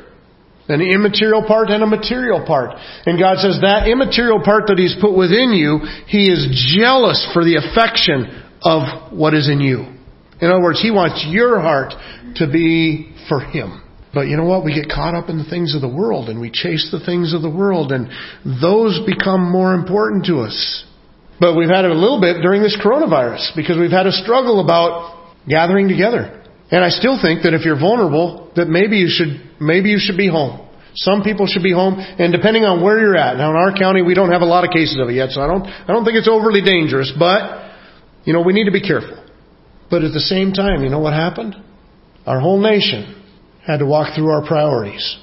An 0.67 0.81
immaterial 0.81 1.45
part 1.45 1.69
and 1.69 1.83
a 1.83 1.87
material 1.87 2.43
part. 2.45 2.71
And 3.05 3.19
God 3.19 3.37
says 3.37 3.61
that 3.61 3.87
immaterial 3.87 4.41
part 4.43 4.67
that 4.67 4.77
He's 4.77 4.95
put 4.99 5.15
within 5.15 5.53
you, 5.53 5.79
He 6.07 6.27
is 6.27 6.73
jealous 6.75 7.21
for 7.33 7.45
the 7.45 7.61
affection 7.61 8.43
of 8.61 9.13
what 9.13 9.33
is 9.33 9.47
in 9.47 9.61
you. 9.61 9.85
In 10.41 10.51
other 10.51 10.61
words, 10.61 10.81
He 10.81 10.91
wants 10.91 11.23
your 11.29 11.61
heart 11.61 11.93
to 12.37 12.51
be 12.51 13.13
for 13.29 13.39
Him. 13.39 13.84
But 14.15 14.31
you 14.31 14.37
know 14.37 14.45
what? 14.45 14.63
We 14.63 14.73
get 14.73 14.87
caught 14.87 15.13
up 15.13 15.27
in 15.27 15.37
the 15.37 15.43
things 15.43 15.75
of 15.75 15.81
the 15.81 15.91
world 15.91 16.29
and 16.29 16.39
we 16.39 16.49
chase 16.49 16.87
the 16.89 17.03
things 17.03 17.35
of 17.35 17.41
the 17.43 17.51
world 17.51 17.91
and 17.91 18.07
those 18.63 19.03
become 19.03 19.43
more 19.51 19.75
important 19.75 20.23
to 20.31 20.39
us. 20.39 20.55
But 21.37 21.59
we've 21.59 21.67
had 21.67 21.83
it 21.83 21.91
a 21.91 21.99
little 21.99 22.21
bit 22.21 22.39
during 22.39 22.63
this 22.63 22.79
coronavirus 22.79 23.51
because 23.59 23.77
we've 23.77 23.91
had 23.91 24.07
a 24.07 24.15
struggle 24.15 24.63
about 24.63 25.35
gathering 25.49 25.89
together. 25.89 26.31
And 26.71 26.79
I 26.79 26.89
still 26.95 27.19
think 27.21 27.43
that 27.43 27.53
if 27.53 27.65
you're 27.67 27.77
vulnerable, 27.77 28.55
that 28.55 28.71
maybe 28.71 29.03
you 29.03 29.11
should, 29.11 29.59
maybe 29.59 29.89
you 29.89 29.99
should 29.99 30.15
be 30.15 30.31
home. 30.31 30.63
Some 30.95 31.21
people 31.21 31.45
should 31.45 31.61
be 31.61 31.73
home, 31.73 31.99
and 31.99 32.31
depending 32.31 32.63
on 32.63 32.81
where 32.81 32.97
you're 32.97 33.17
at. 33.17 33.35
Now 33.35 33.49
in 33.49 33.57
our 33.57 33.75
county, 33.77 34.01
we 34.01 34.15
don't 34.15 34.31
have 34.31 34.41
a 34.41 34.47
lot 34.47 34.63
of 34.63 34.71
cases 34.71 34.97
of 34.97 35.09
it 35.09 35.19
yet, 35.19 35.31
so 35.31 35.41
I 35.41 35.47
don't, 35.47 35.67
I 35.67 35.87
don't 35.91 36.05
think 36.05 36.15
it's 36.15 36.29
overly 36.31 36.61
dangerous, 36.61 37.11
but, 37.19 37.75
you 38.23 38.31
know, 38.31 38.41
we 38.41 38.53
need 38.53 38.63
to 38.63 38.71
be 38.71 38.79
careful. 38.79 39.21
But 39.91 40.05
at 40.05 40.13
the 40.13 40.21
same 40.23 40.53
time, 40.53 40.83
you 40.85 40.89
know 40.89 40.99
what 40.99 41.11
happened? 41.11 41.57
Our 42.25 42.39
whole 42.39 42.61
nation 42.61 43.24
had 43.65 43.77
to 43.77 43.85
walk 43.85 44.15
through 44.15 44.29
our 44.29 44.45
priorities. 44.45 45.17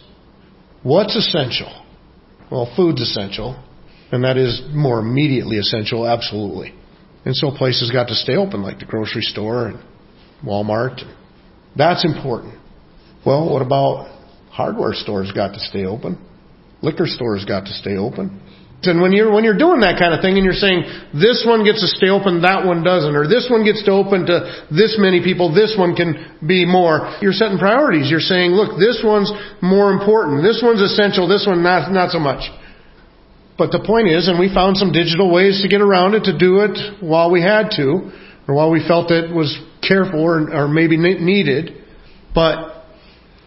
What's 0.83 1.15
essential? 1.17 1.71
Well, 2.51 2.71
food's 2.77 3.01
essential, 3.01 3.63
and 4.11 4.25
that 4.25 4.37
is 4.37 4.61
more 4.73 4.99
immediately 4.99 5.59
essential, 5.59 6.07
absolutely. 6.07 6.75
And 7.25 7.35
so 7.37 7.51
places 7.51 7.91
got 7.91 8.09
to 8.09 8.15
stay 8.15 8.37
open, 8.37 8.63
like 8.63 8.79
the 8.79 8.85
grocery 8.85 9.23
store 9.23 9.69
and 9.69 9.79
Walmart. 10.45 11.01
That's 11.77 12.05
important. 12.05 12.59
Well, 13.25 13.49
what 13.51 13.63
about 13.63 14.09
hardware 14.51 14.93
stores 14.93 15.31
got 15.33 15.55
to 15.55 15.61
stay 15.61 15.85
open? 15.85 16.19
Liquor 16.83 17.07
stores 17.07 17.45
got 17.45 17.65
to 17.67 17.73
stay 17.73 17.97
open. 17.97 18.41
And 18.83 19.01
when 19.01 19.13
you're, 19.13 19.31
when 19.31 19.45
you're 19.45 19.59
doing 19.59 19.79
that 19.87 19.95
kind 19.95 20.11
of 20.11 20.19
thing 20.21 20.35
and 20.35 20.43
you're 20.43 20.59
saying, 20.59 20.83
this 21.15 21.47
one 21.47 21.63
gets 21.63 21.79
to 21.83 21.89
stay 21.89 22.11
open, 22.11 22.43
that 22.43 22.67
one 22.67 22.83
doesn't, 22.83 23.15
or 23.15 23.31
this 23.31 23.47
one 23.47 23.63
gets 23.63 23.85
to 23.87 23.95
open 23.95 24.27
to 24.27 24.67
this 24.75 24.99
many 24.99 25.23
people, 25.23 25.55
this 25.55 25.79
one 25.79 25.95
can 25.95 26.39
be 26.43 26.67
more, 26.67 27.07
you're 27.23 27.37
setting 27.37 27.63
priorities. 27.63 28.11
You're 28.11 28.25
saying, 28.25 28.51
look, 28.51 28.79
this 28.83 28.99
one's 29.07 29.31
more 29.63 29.95
important. 29.95 30.43
This 30.43 30.59
one's 30.59 30.83
essential. 30.83 31.31
This 31.31 31.47
one 31.47 31.63
not, 31.63 31.95
not 31.95 32.11
so 32.11 32.19
much. 32.19 32.51
But 33.57 33.71
the 33.71 33.85
point 33.87 34.09
is, 34.11 34.27
and 34.27 34.41
we 34.41 34.53
found 34.53 34.77
some 34.77 34.91
digital 34.91 35.31
ways 35.31 35.63
to 35.63 35.69
get 35.69 35.81
around 35.81 36.15
it, 36.19 36.27
to 36.27 36.35
do 36.37 36.67
it 36.67 36.75
while 36.99 37.31
we 37.31 37.41
had 37.41 37.71
to, 37.79 38.11
or 38.49 38.55
while 38.59 38.71
we 38.71 38.83
felt 38.83 39.13
it 39.13 39.31
was 39.31 39.55
careful 39.87 40.19
or, 40.19 40.51
or 40.51 40.67
maybe 40.67 40.97
needed. 40.97 41.79
But 42.35 42.83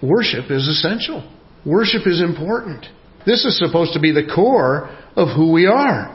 worship 0.01 0.47
is 0.47 0.67
essential. 0.67 1.27
Worship 1.65 2.07
is 2.07 2.21
important. 2.21 2.85
This 3.25 3.43
is 3.43 3.57
supposed 3.57 3.93
to 3.93 3.99
be 3.99 4.13
the 4.13 4.29
core 4.33 4.95
of 5.15 5.35
who 5.35 5.51
we 5.51 5.65
are. 5.65 6.11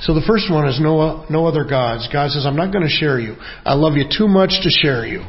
So 0.00 0.14
the 0.14 0.24
first 0.26 0.50
one 0.50 0.66
is 0.66 0.80
no, 0.80 1.26
no 1.28 1.46
other 1.46 1.64
gods. 1.64 2.08
God 2.12 2.30
says, 2.30 2.46
I'm 2.46 2.56
not 2.56 2.72
going 2.72 2.84
to 2.84 2.90
share 2.90 3.20
you. 3.20 3.36
I 3.64 3.74
love 3.74 3.94
you 3.94 4.04
too 4.08 4.28
much 4.28 4.50
to 4.62 4.70
share 4.70 5.04
you. 5.06 5.24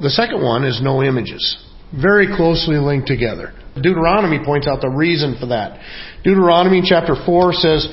The 0.00 0.10
second 0.10 0.42
one 0.42 0.64
is 0.64 0.80
no 0.82 1.02
images. 1.02 1.62
Very 1.94 2.26
closely 2.26 2.76
linked 2.76 3.06
together. 3.06 3.54
Deuteronomy 3.76 4.44
points 4.44 4.66
out 4.66 4.80
the 4.80 4.90
reason 4.90 5.36
for 5.38 5.46
that. 5.46 5.80
Deuteronomy 6.24 6.82
chapter 6.84 7.14
4 7.14 7.52
says, 7.52 7.88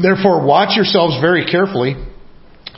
Therefore 0.00 0.46
watch 0.46 0.76
yourselves 0.76 1.20
very 1.20 1.44
carefully, 1.44 1.96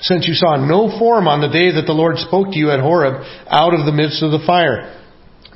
since 0.00 0.26
you 0.26 0.34
saw 0.34 0.56
no 0.56 0.98
form 0.98 1.28
on 1.28 1.40
the 1.40 1.52
day 1.52 1.70
that 1.76 1.86
the 1.86 1.92
Lord 1.92 2.16
spoke 2.18 2.52
to 2.52 2.58
you 2.58 2.70
at 2.70 2.80
Horeb 2.80 3.22
out 3.46 3.74
of 3.74 3.84
the 3.84 3.92
midst 3.92 4.22
of 4.22 4.32
the 4.32 4.42
fire. 4.46 5.03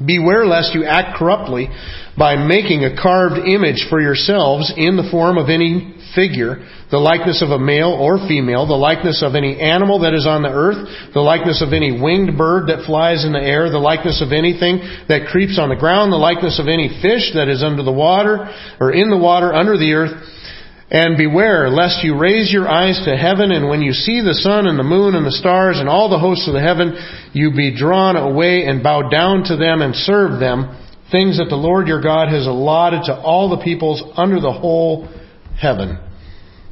Beware 0.05 0.47
lest 0.47 0.75
you 0.75 0.85
act 0.85 1.19
corruptly 1.19 1.69
by 2.17 2.37
making 2.37 2.85
a 2.85 3.01
carved 3.01 3.47
image 3.47 3.87
for 3.91 4.01
yourselves 4.01 4.73
in 4.77 4.97
the 4.97 5.09
form 5.11 5.39
of 5.39 5.49
any 5.49 5.95
figure, 6.15 6.67
the 6.91 6.99
likeness 6.99 7.43
of 7.43 7.51
a 7.51 7.59
male 7.59 7.91
or 7.91 8.19
female, 8.27 8.67
the 8.67 8.79
likeness 8.79 9.23
of 9.23 9.35
any 9.35 9.61
animal 9.61 10.01
that 10.01 10.15
is 10.15 10.27
on 10.27 10.43
the 10.43 10.49
earth, 10.49 10.89
the 11.15 11.21
likeness 11.21 11.63
of 11.63 11.73
any 11.73 11.93
winged 12.01 12.39
bird 12.39 12.69
that 12.69 12.87
flies 12.87 13.25
in 13.25 13.33
the 13.33 13.43
air, 13.43 13.71
the 13.71 13.79
likeness 13.79 14.23
of 14.23 14.33
anything 14.33 14.79
that 15.09 15.29
creeps 15.31 15.59
on 15.59 15.69
the 15.69 15.77
ground, 15.77 16.13
the 16.13 16.17
likeness 16.17 16.59
of 16.59 16.67
any 16.67 16.89
fish 17.03 17.35
that 17.35 17.49
is 17.49 17.63
under 17.63 17.83
the 17.83 17.93
water, 17.93 18.49
or 18.81 18.93
in 18.93 19.11
the 19.11 19.19
water 19.19 19.53
under 19.55 19.77
the 19.77 19.93
earth. 19.93 20.38
And 20.91 21.19
beware, 21.19 21.69
lest 21.69 22.03
you 22.03 22.19
raise 22.19 22.51
your 22.51 22.67
eyes 22.67 22.99
to 23.05 23.15
heaven, 23.15 23.53
and 23.53 23.69
when 23.69 23.83
you 23.83 23.93
see 23.93 24.23
the 24.23 24.33
sun 24.33 24.67
and 24.67 24.79
the 24.79 24.83
moon 24.83 25.15
and 25.15 25.27
the 25.27 25.33
stars 25.33 25.79
and 25.81 25.89
all 25.89 26.09
the 26.09 26.19
hosts 26.19 26.49
of 26.49 26.55
the 26.55 26.63
heaven, 26.63 26.97
you 27.35 27.53
be 27.53 27.77
drawn 27.77 28.17
away 28.17 28.65
and 28.65 28.83
bow 28.83 29.11
down 29.11 29.45
to 29.45 29.57
them 29.57 29.83
and 29.83 29.95
serve 29.95 30.41
them, 30.41 30.75
things 31.13 31.37
that 31.37 31.49
the 31.51 31.61
Lord 31.61 31.89
your 31.89 32.01
God 32.01 32.29
has 32.29 32.47
allotted 32.47 33.03
to 33.05 33.21
all 33.21 33.51
the 33.51 33.63
peoples 33.63 34.03
under 34.17 34.41
the 34.41 34.53
whole 34.53 35.07
heaven. 35.61 35.99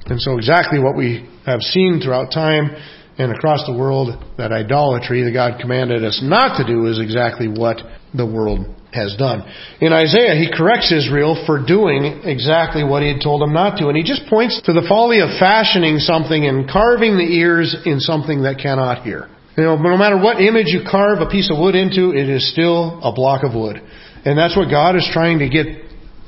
And 0.07 0.21
so 0.21 0.39
exactly 0.39 0.79
what 0.79 0.97
we 0.97 1.29
have 1.45 1.61
seen 1.61 2.01
throughout 2.03 2.33
time 2.33 2.71
and 3.19 3.33
across 3.33 3.67
the 3.67 3.77
world, 3.77 4.17
that 4.39 4.53
idolatry 4.53 5.25
that 5.25 5.33
God 5.33 5.61
commanded 5.61 6.05
us 6.05 6.21
not 6.23 6.57
to 6.57 6.67
do 6.67 6.87
is 6.87 6.99
exactly 6.99 7.49
what 7.49 7.79
the 8.15 8.27
world 8.27 8.65
has 8.97 9.15
done. 9.15 9.45
In 9.81 9.93
Isaiah, 9.93 10.35
he 10.35 10.49
corrects 10.51 10.91
Israel 10.91 11.37
for 11.45 11.61
doing 11.61 12.25
exactly 12.25 12.83
what 12.83 13.03
he 13.03 13.13
had 13.13 13.21
told 13.21 13.43
them 13.43 13.53
not 13.53 13.77
to. 13.79 13.89
And 13.89 13.97
he 13.97 14.03
just 14.03 14.27
points 14.27 14.61
to 14.65 14.73
the 14.73 14.85
folly 14.89 15.21
of 15.21 15.29
fashioning 15.39 15.99
something 16.01 16.49
and 16.49 16.69
carving 16.69 17.21
the 17.21 17.29
ears 17.29 17.77
in 17.85 18.01
something 18.01 18.43
that 18.43 18.59
cannot 18.59 19.05
hear. 19.05 19.29
You 19.57 19.65
know, 19.65 19.77
no 19.77 19.97
matter 19.97 20.19
what 20.19 20.41
image 20.41 20.69
you 20.69 20.81
carve 20.89 21.21
a 21.21 21.31
piece 21.31 21.51
of 21.53 21.59
wood 21.59 21.75
into, 21.75 22.13
it 22.13 22.29
is 22.29 22.51
still 22.51 23.01
a 23.05 23.13
block 23.13 23.45
of 23.45 23.55
wood. 23.55 23.81
And 24.25 24.37
that's 24.37 24.57
what 24.57 24.69
God 24.69 24.97
is 24.97 25.09
trying 25.13 25.39
to 25.39 25.49
get 25.49 25.67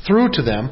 through 0.07 0.31
to 0.39 0.43
them 0.43 0.71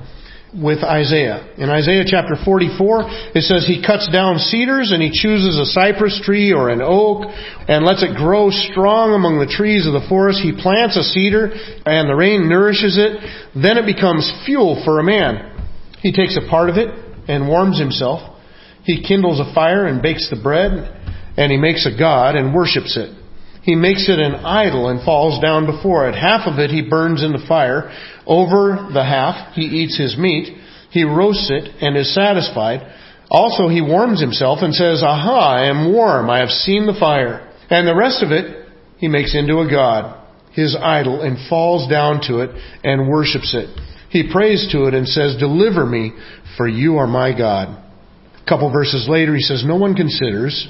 with 0.54 0.82
Isaiah. 0.84 1.54
In 1.58 1.70
Isaiah 1.70 2.04
chapter 2.06 2.36
44, 2.38 3.34
it 3.34 3.42
says 3.42 3.66
he 3.66 3.84
cuts 3.84 4.08
down 4.12 4.38
cedars 4.38 4.92
and 4.92 5.02
he 5.02 5.10
chooses 5.10 5.58
a 5.58 5.66
cypress 5.66 6.20
tree 6.24 6.52
or 6.52 6.70
an 6.70 6.80
oak 6.80 7.26
and 7.68 7.84
lets 7.84 8.02
it 8.02 8.16
grow 8.16 8.50
strong 8.50 9.12
among 9.12 9.38
the 9.38 9.50
trees 9.50 9.86
of 9.86 9.92
the 9.92 10.06
forest. 10.08 10.40
He 10.40 10.54
plants 10.54 10.96
a 10.96 11.02
cedar 11.02 11.50
and 11.84 12.08
the 12.08 12.14
rain 12.14 12.48
nourishes 12.48 12.96
it. 12.96 13.18
Then 13.54 13.76
it 13.76 13.86
becomes 13.86 14.30
fuel 14.46 14.80
for 14.84 15.00
a 15.00 15.04
man. 15.04 15.52
He 16.00 16.12
takes 16.12 16.36
a 16.36 16.48
part 16.48 16.70
of 16.70 16.76
it 16.76 16.94
and 17.28 17.48
warms 17.48 17.78
himself. 17.78 18.38
He 18.84 19.02
kindles 19.02 19.40
a 19.40 19.52
fire 19.52 19.86
and 19.86 20.00
bakes 20.00 20.30
the 20.30 20.40
bread 20.40 20.72
and 21.36 21.50
he 21.50 21.58
makes 21.58 21.86
a 21.86 21.96
god 21.98 22.36
and 22.36 22.54
worships 22.54 22.96
it. 22.96 23.12
He 23.66 23.74
makes 23.74 24.08
it 24.08 24.20
an 24.20 24.46
idol 24.46 24.88
and 24.88 25.04
falls 25.04 25.42
down 25.42 25.66
before 25.66 26.08
it. 26.08 26.14
Half 26.14 26.46
of 26.46 26.60
it 26.60 26.70
he 26.70 26.88
burns 26.88 27.24
in 27.24 27.32
the 27.32 27.44
fire. 27.48 27.90
Over 28.26 28.88
the 28.92 29.04
half 29.04 29.54
he 29.54 29.62
eats 29.62 29.96
his 29.96 30.16
meat. 30.18 30.56
He 30.90 31.04
roasts 31.04 31.50
it 31.50 31.82
and 31.82 31.96
is 31.96 32.14
satisfied. 32.14 32.92
Also 33.30 33.68
he 33.68 33.80
warms 33.80 34.20
himself 34.20 34.60
and 34.62 34.74
says, 34.74 35.02
Aha, 35.02 35.56
I 35.58 35.70
am 35.70 35.92
warm. 35.92 36.30
I 36.30 36.40
have 36.40 36.50
seen 36.50 36.86
the 36.86 36.96
fire. 36.98 37.52
And 37.70 37.86
the 37.86 37.96
rest 37.96 38.22
of 38.22 38.30
it 38.30 38.66
he 38.98 39.08
makes 39.08 39.34
into 39.34 39.60
a 39.60 39.70
god, 39.70 40.16
his 40.52 40.76
idol, 40.80 41.20
and 41.20 41.48
falls 41.48 41.90
down 41.90 42.20
to 42.28 42.40
it 42.40 42.50
and 42.82 43.08
worships 43.08 43.54
it. 43.54 43.68
He 44.10 44.30
prays 44.32 44.68
to 44.72 44.86
it 44.86 44.94
and 44.94 45.06
says, 45.06 45.36
Deliver 45.38 45.84
me, 45.84 46.12
for 46.56 46.66
you 46.66 46.96
are 46.96 47.06
my 47.06 47.36
God. 47.36 47.68
A 48.40 48.48
couple 48.48 48.72
verses 48.72 49.06
later 49.08 49.34
he 49.34 49.42
says, 49.42 49.64
No 49.66 49.76
one 49.76 49.94
considers 49.94 50.68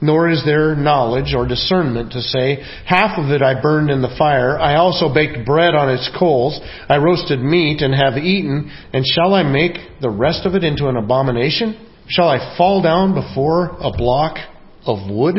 nor 0.00 0.28
is 0.28 0.44
there 0.44 0.76
knowledge 0.76 1.34
or 1.34 1.46
discernment 1.46 2.12
to 2.12 2.20
say, 2.20 2.62
Half 2.86 3.18
of 3.18 3.30
it 3.30 3.42
I 3.42 3.60
burned 3.60 3.90
in 3.90 4.02
the 4.02 4.14
fire, 4.16 4.58
I 4.58 4.76
also 4.76 5.12
baked 5.12 5.44
bread 5.44 5.74
on 5.74 5.90
its 5.90 6.08
coals, 6.18 6.58
I 6.88 6.96
roasted 6.96 7.40
meat 7.40 7.82
and 7.82 7.94
have 7.94 8.16
eaten, 8.16 8.70
and 8.92 9.04
shall 9.06 9.34
I 9.34 9.42
make 9.42 10.00
the 10.00 10.10
rest 10.10 10.46
of 10.46 10.54
it 10.54 10.64
into 10.64 10.88
an 10.88 10.96
abomination? 10.96 11.86
Shall 12.08 12.28
I 12.28 12.56
fall 12.56 12.80
down 12.80 13.14
before 13.14 13.76
a 13.80 13.90
block 13.90 14.38
of 14.86 15.10
wood? 15.10 15.36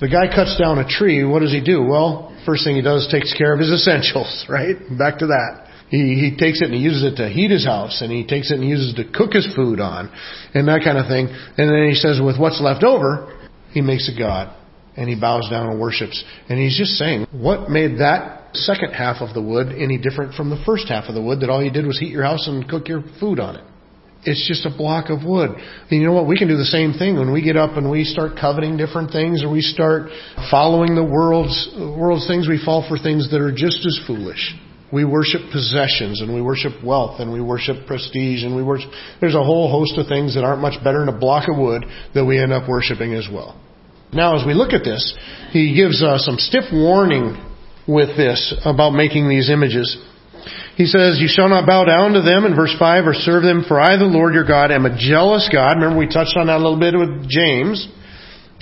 The 0.00 0.08
guy 0.08 0.34
cuts 0.34 0.58
down 0.58 0.78
a 0.78 0.88
tree, 0.88 1.24
what 1.24 1.40
does 1.40 1.52
he 1.52 1.60
do? 1.60 1.82
Well, 1.82 2.36
first 2.46 2.64
thing 2.64 2.76
he 2.76 2.82
does 2.82 3.08
takes 3.10 3.34
care 3.36 3.52
of 3.52 3.60
his 3.60 3.70
essentials, 3.70 4.46
right? 4.50 4.76
Back 4.98 5.18
to 5.18 5.26
that. 5.26 5.64
He, 5.90 6.16
he 6.18 6.36
takes 6.36 6.60
it 6.60 6.66
and 6.66 6.74
he 6.74 6.80
uses 6.80 7.12
it 7.12 7.16
to 7.16 7.28
heat 7.28 7.50
his 7.50 7.64
house, 7.64 8.00
and 8.02 8.10
he 8.10 8.26
takes 8.26 8.50
it 8.50 8.58
and 8.58 8.68
uses 8.68 8.94
it 8.94 9.04
to 9.04 9.12
cook 9.12 9.32
his 9.32 9.46
food 9.54 9.80
on, 9.80 10.10
and 10.54 10.66
that 10.68 10.80
kind 10.82 10.98
of 10.98 11.06
thing. 11.06 11.28
And 11.28 11.70
then 11.70 11.86
he 11.88 11.94
says, 11.94 12.20
with 12.24 12.38
what's 12.38 12.60
left 12.60 12.82
over, 12.82 13.43
he 13.74 13.80
makes 13.80 14.08
a 14.08 14.18
god 14.18 14.56
and 14.96 15.08
he 15.08 15.18
bows 15.18 15.48
down 15.50 15.68
and 15.68 15.80
worships. 15.80 16.22
And 16.48 16.58
he's 16.58 16.78
just 16.78 16.92
saying, 16.92 17.26
what 17.32 17.68
made 17.68 17.98
that 17.98 18.54
second 18.54 18.92
half 18.92 19.16
of 19.20 19.34
the 19.34 19.42
wood 19.42 19.74
any 19.76 19.98
different 19.98 20.34
from 20.34 20.50
the 20.50 20.62
first 20.64 20.88
half 20.88 21.04
of 21.08 21.14
the 21.14 21.22
wood 21.22 21.40
that 21.40 21.50
all 21.50 21.62
you 21.62 21.70
did 21.70 21.84
was 21.84 21.98
heat 21.98 22.10
your 22.10 22.22
house 22.22 22.46
and 22.46 22.68
cook 22.68 22.88
your 22.88 23.02
food 23.20 23.40
on 23.40 23.56
it? 23.56 23.64
It's 24.26 24.48
just 24.48 24.64
a 24.64 24.74
block 24.74 25.10
of 25.10 25.22
wood. 25.22 25.50
And 25.50 26.00
you 26.00 26.06
know 26.06 26.14
what? 26.14 26.26
We 26.26 26.38
can 26.38 26.48
do 26.48 26.56
the 26.56 26.64
same 26.64 26.94
thing 26.94 27.18
when 27.18 27.30
we 27.30 27.42
get 27.42 27.56
up 27.56 27.76
and 27.76 27.90
we 27.90 28.04
start 28.04 28.32
coveting 28.40 28.78
different 28.78 29.10
things 29.10 29.44
or 29.44 29.50
we 29.50 29.60
start 29.60 30.08
following 30.50 30.94
the 30.94 31.04
world's, 31.04 31.74
world's 31.76 32.26
things. 32.26 32.48
We 32.48 32.62
fall 32.64 32.86
for 32.88 32.96
things 32.96 33.30
that 33.32 33.40
are 33.42 33.52
just 33.52 33.84
as 33.84 34.00
foolish. 34.06 34.54
We 34.92 35.04
worship 35.04 35.42
possessions 35.52 36.22
and 36.22 36.32
we 36.34 36.40
worship 36.40 36.72
wealth 36.82 37.20
and 37.20 37.32
we 37.32 37.42
worship 37.42 37.86
prestige 37.86 38.44
and 38.44 38.56
we 38.56 38.62
worship, 38.62 38.88
there's 39.20 39.34
a 39.34 39.42
whole 39.42 39.68
host 39.70 39.98
of 39.98 40.06
things 40.06 40.36
that 40.36 40.44
aren't 40.44 40.62
much 40.62 40.82
better 40.82 41.00
than 41.00 41.08
a 41.08 41.18
block 41.18 41.48
of 41.50 41.58
wood 41.58 41.84
that 42.14 42.24
we 42.24 42.38
end 42.38 42.52
up 42.52 42.68
worshiping 42.68 43.12
as 43.12 43.28
well. 43.30 43.60
Now, 44.14 44.38
as 44.38 44.46
we 44.46 44.54
look 44.54 44.72
at 44.72 44.84
this, 44.84 45.02
he 45.50 45.74
gives 45.74 46.02
uh, 46.02 46.18
some 46.18 46.38
stiff 46.38 46.64
warning 46.72 47.36
with 47.86 48.16
this 48.16 48.54
about 48.64 48.90
making 48.90 49.28
these 49.28 49.50
images. 49.50 49.98
He 50.76 50.86
says, 50.86 51.18
You 51.20 51.28
shall 51.28 51.48
not 51.48 51.66
bow 51.66 51.84
down 51.84 52.14
to 52.14 52.22
them 52.22 52.44
in 52.44 52.56
verse 52.56 52.74
5 52.78 53.06
or 53.06 53.14
serve 53.14 53.42
them, 53.42 53.64
for 53.66 53.80
I, 53.80 53.96
the 53.96 54.04
Lord 54.04 54.34
your 54.34 54.46
God, 54.46 54.70
am 54.70 54.86
a 54.86 54.96
jealous 54.96 55.48
God. 55.52 55.76
Remember, 55.76 55.98
we 55.98 56.06
touched 56.06 56.36
on 56.36 56.46
that 56.46 56.56
a 56.58 56.62
little 56.62 56.78
bit 56.78 56.94
with 56.94 57.28
James. 57.28 57.86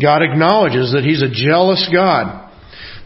God 0.01 0.23
acknowledges 0.23 0.93
that 0.93 1.05
He's 1.05 1.23
a 1.23 1.31
jealous 1.31 1.88
God. 1.93 2.51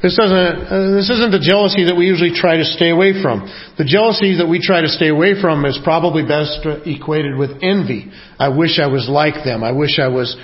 This 0.02 0.14
doesn't, 0.14 0.36
uh, 0.36 0.94
this 0.94 1.08
isn't 1.08 1.32
the 1.32 1.42
jealousy 1.42 1.84
that 1.88 1.96
we 1.96 2.06
usually 2.06 2.34
try 2.34 2.58
to 2.58 2.64
stay 2.64 2.90
away 2.90 3.16
from. 3.22 3.48
The 3.78 3.84
jealousy 3.84 4.38
that 4.38 4.46
we 4.46 4.60
try 4.60 4.82
to 4.82 4.88
stay 4.88 5.08
away 5.08 5.40
from 5.40 5.64
is 5.64 5.78
probably 5.82 6.22
best 6.22 6.60
equated 6.84 7.34
with 7.36 7.62
envy. 7.62 8.12
I 8.38 8.50
wish 8.50 8.78
I 8.78 8.86
was 8.86 9.08
like 9.08 9.42
them. 9.42 9.64
I 9.64 9.72
wish 9.72 9.98
I 9.98 10.08
was, 10.08 10.36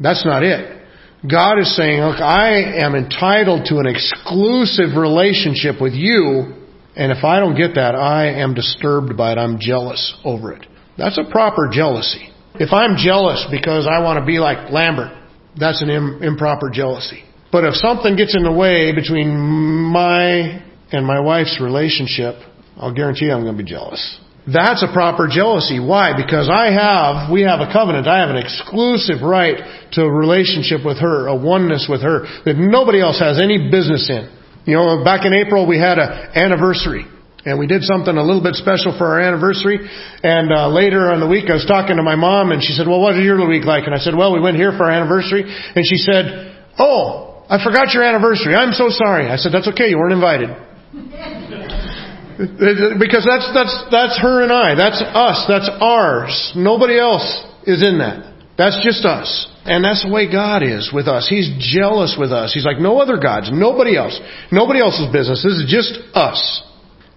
that's 0.00 0.26
not 0.26 0.42
it. 0.42 0.76
God 1.22 1.58
is 1.58 1.74
saying, 1.74 2.00
look, 2.00 2.20
I 2.20 2.82
am 2.84 2.94
entitled 2.94 3.66
to 3.66 3.78
an 3.78 3.86
exclusive 3.86 4.96
relationship 4.96 5.80
with 5.80 5.94
you, 5.94 6.54
and 6.94 7.10
if 7.12 7.24
I 7.24 7.40
don't 7.40 7.56
get 7.56 7.74
that, 7.74 7.94
I 7.94 8.40
am 8.40 8.54
disturbed 8.54 9.16
by 9.16 9.32
it. 9.32 9.38
I'm 9.38 9.58
jealous 9.58 10.14
over 10.24 10.52
it. 10.52 10.66
That's 10.98 11.18
a 11.18 11.24
proper 11.30 11.68
jealousy. 11.70 12.30
If 12.54 12.72
I'm 12.72 12.96
jealous 12.96 13.46
because 13.50 13.86
I 13.86 14.00
want 14.00 14.20
to 14.20 14.26
be 14.26 14.38
like 14.38 14.70
Lambert, 14.70 15.12
that's 15.58 15.82
an 15.82 15.90
Im- 15.90 16.22
improper 16.22 16.70
jealousy. 16.70 17.24
But 17.52 17.64
if 17.64 17.74
something 17.74 18.16
gets 18.16 18.36
in 18.36 18.42
the 18.42 18.52
way 18.52 18.94
between 18.94 19.36
my 19.36 20.62
and 20.92 21.06
my 21.06 21.20
wife's 21.20 21.60
relationship, 21.60 22.34
I'll 22.76 22.94
guarantee 22.94 23.30
I'm 23.30 23.42
going 23.42 23.56
to 23.56 23.62
be 23.62 23.68
jealous. 23.68 24.20
That's 24.46 24.82
a 24.86 24.92
proper 24.92 25.26
jealousy. 25.26 25.82
Why? 25.82 26.14
Because 26.14 26.46
I 26.46 26.70
have, 26.70 27.32
we 27.32 27.42
have 27.42 27.58
a 27.58 27.66
covenant. 27.72 28.06
I 28.06 28.22
have 28.22 28.30
an 28.30 28.38
exclusive 28.38 29.22
right 29.22 29.58
to 29.98 30.06
a 30.06 30.10
relationship 30.10 30.86
with 30.86 30.98
her, 31.02 31.26
a 31.26 31.34
oneness 31.34 31.90
with 31.90 32.02
her 32.02 32.22
that 32.46 32.54
nobody 32.54 33.00
else 33.00 33.18
has 33.18 33.42
any 33.42 33.70
business 33.70 34.06
in. 34.06 34.30
You 34.64 34.78
know, 34.78 35.02
back 35.02 35.26
in 35.26 35.34
April 35.34 35.66
we 35.66 35.78
had 35.78 35.98
an 35.98 36.10
anniversary. 36.38 37.06
And 37.46 37.58
we 37.58 37.66
did 37.66 37.82
something 37.82 38.10
a 38.10 38.22
little 38.22 38.42
bit 38.42 38.54
special 38.54 38.90
for 38.98 39.06
our 39.06 39.20
anniversary. 39.20 39.78
And 39.78 40.50
uh, 40.50 40.66
later 40.66 41.10
on 41.10 41.18
the 41.18 41.30
week, 41.30 41.46
I 41.50 41.54
was 41.54 41.66
talking 41.66 41.94
to 41.94 42.02
my 42.02 42.16
mom, 42.16 42.50
and 42.50 42.58
she 42.58 42.74
said, 42.74 42.88
"Well, 42.90 42.98
what 42.98 43.14
was 43.14 43.22
your 43.22 43.38
week 43.46 43.62
like?" 43.62 43.86
And 43.86 43.94
I 43.94 43.98
said, 43.98 44.18
"Well, 44.18 44.34
we 44.34 44.42
went 44.42 44.56
here 44.56 44.74
for 44.74 44.90
our 44.90 44.90
anniversary." 44.90 45.46
And 45.46 45.86
she 45.86 45.94
said, 45.94 46.58
"Oh, 46.74 47.46
I 47.48 47.62
forgot 47.62 47.94
your 47.94 48.02
anniversary. 48.02 48.56
I'm 48.56 48.74
so 48.74 48.90
sorry." 48.90 49.30
I 49.30 49.36
said, 49.36 49.54
"That's 49.54 49.68
okay. 49.68 49.86
You 49.86 49.98
weren't 49.98 50.18
invited." 50.18 50.50
Because 52.38 53.24
that's, 53.24 53.48
that's, 53.54 53.74
that's 53.90 54.18
her 54.20 54.42
and 54.42 54.52
I. 54.52 54.74
That's 54.74 55.00
us. 55.00 55.44
That's 55.48 55.70
ours. 55.80 56.52
Nobody 56.54 56.98
else 56.98 57.24
is 57.64 57.82
in 57.82 57.98
that. 57.98 58.34
That's 58.58 58.80
just 58.84 59.04
us. 59.04 59.48
And 59.64 59.84
that's 59.84 60.04
the 60.04 60.12
way 60.12 60.30
God 60.30 60.62
is 60.62 60.90
with 60.92 61.08
us. 61.08 61.26
He's 61.28 61.50
jealous 61.58 62.16
with 62.18 62.32
us. 62.32 62.54
He's 62.54 62.64
like 62.64 62.78
no 62.78 63.00
other 63.00 63.18
gods, 63.18 63.50
nobody 63.52 63.96
else. 63.96 64.18
Nobody 64.52 64.80
else's 64.80 65.12
business. 65.12 65.42
This 65.42 65.52
is 65.52 65.66
just 65.68 66.16
us. 66.16 66.62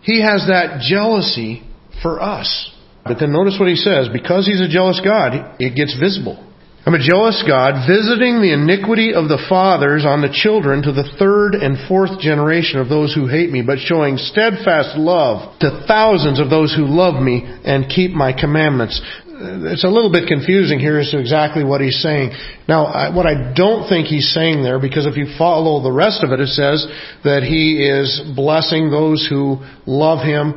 He 0.01 0.21
has 0.21 0.47
that 0.47 0.81
jealousy 0.81 1.63
for 2.01 2.21
us. 2.21 2.71
But 3.03 3.17
then 3.19 3.31
notice 3.31 3.57
what 3.59 3.69
he 3.69 3.75
says. 3.75 4.09
Because 4.11 4.45
he's 4.45 4.61
a 4.61 4.67
jealous 4.67 4.99
God, 5.03 5.55
it 5.59 5.75
gets 5.75 5.97
visible. 5.99 6.48
I'm 6.85 6.95
a 6.95 7.03
jealous 7.03 7.43
God, 7.45 7.85
visiting 7.87 8.41
the 8.41 8.55
iniquity 8.55 9.13
of 9.13 9.27
the 9.27 9.43
fathers 9.49 10.05
on 10.07 10.21
the 10.21 10.31
children 10.31 10.81
to 10.83 10.93
the 10.93 11.03
third 11.19 11.53
and 11.53 11.75
fourth 11.87 12.19
generation 12.19 12.79
of 12.79 12.87
those 12.87 13.13
who 13.13 13.27
hate 13.27 13.51
me, 13.51 13.61
but 13.61 13.79
showing 13.79 14.15
steadfast 14.15 14.97
love 14.97 15.59
to 15.59 15.83
thousands 15.87 16.39
of 16.39 16.49
those 16.49 16.73
who 16.73 16.87
love 16.87 17.21
me 17.21 17.43
and 17.45 17.91
keep 17.91 18.11
my 18.11 18.31
commandments. 18.31 18.95
It's 19.27 19.83
a 19.83 19.91
little 19.91 20.11
bit 20.11 20.27
confusing 20.27 20.79
here 20.79 20.99
as 20.99 21.11
to 21.11 21.19
exactly 21.19 21.63
what 21.63 21.81
he's 21.81 22.01
saying. 22.01 22.31
Now, 22.67 23.13
what 23.13 23.27
I 23.27 23.53
don't 23.53 23.87
think 23.87 24.07
he's 24.07 24.31
saying 24.33 24.63
there, 24.63 24.79
because 24.79 25.05
if 25.05 25.15
you 25.15 25.35
follow 25.37 25.83
the 25.83 25.91
rest 25.91 26.23
of 26.23 26.31
it, 26.31 26.39
it 26.39 26.47
says 26.47 26.87
that 27.23 27.43
he 27.43 27.83
is 27.83 28.23
blessing 28.35 28.89
those 28.89 29.27
who 29.29 29.59
love 29.85 30.25
him, 30.25 30.55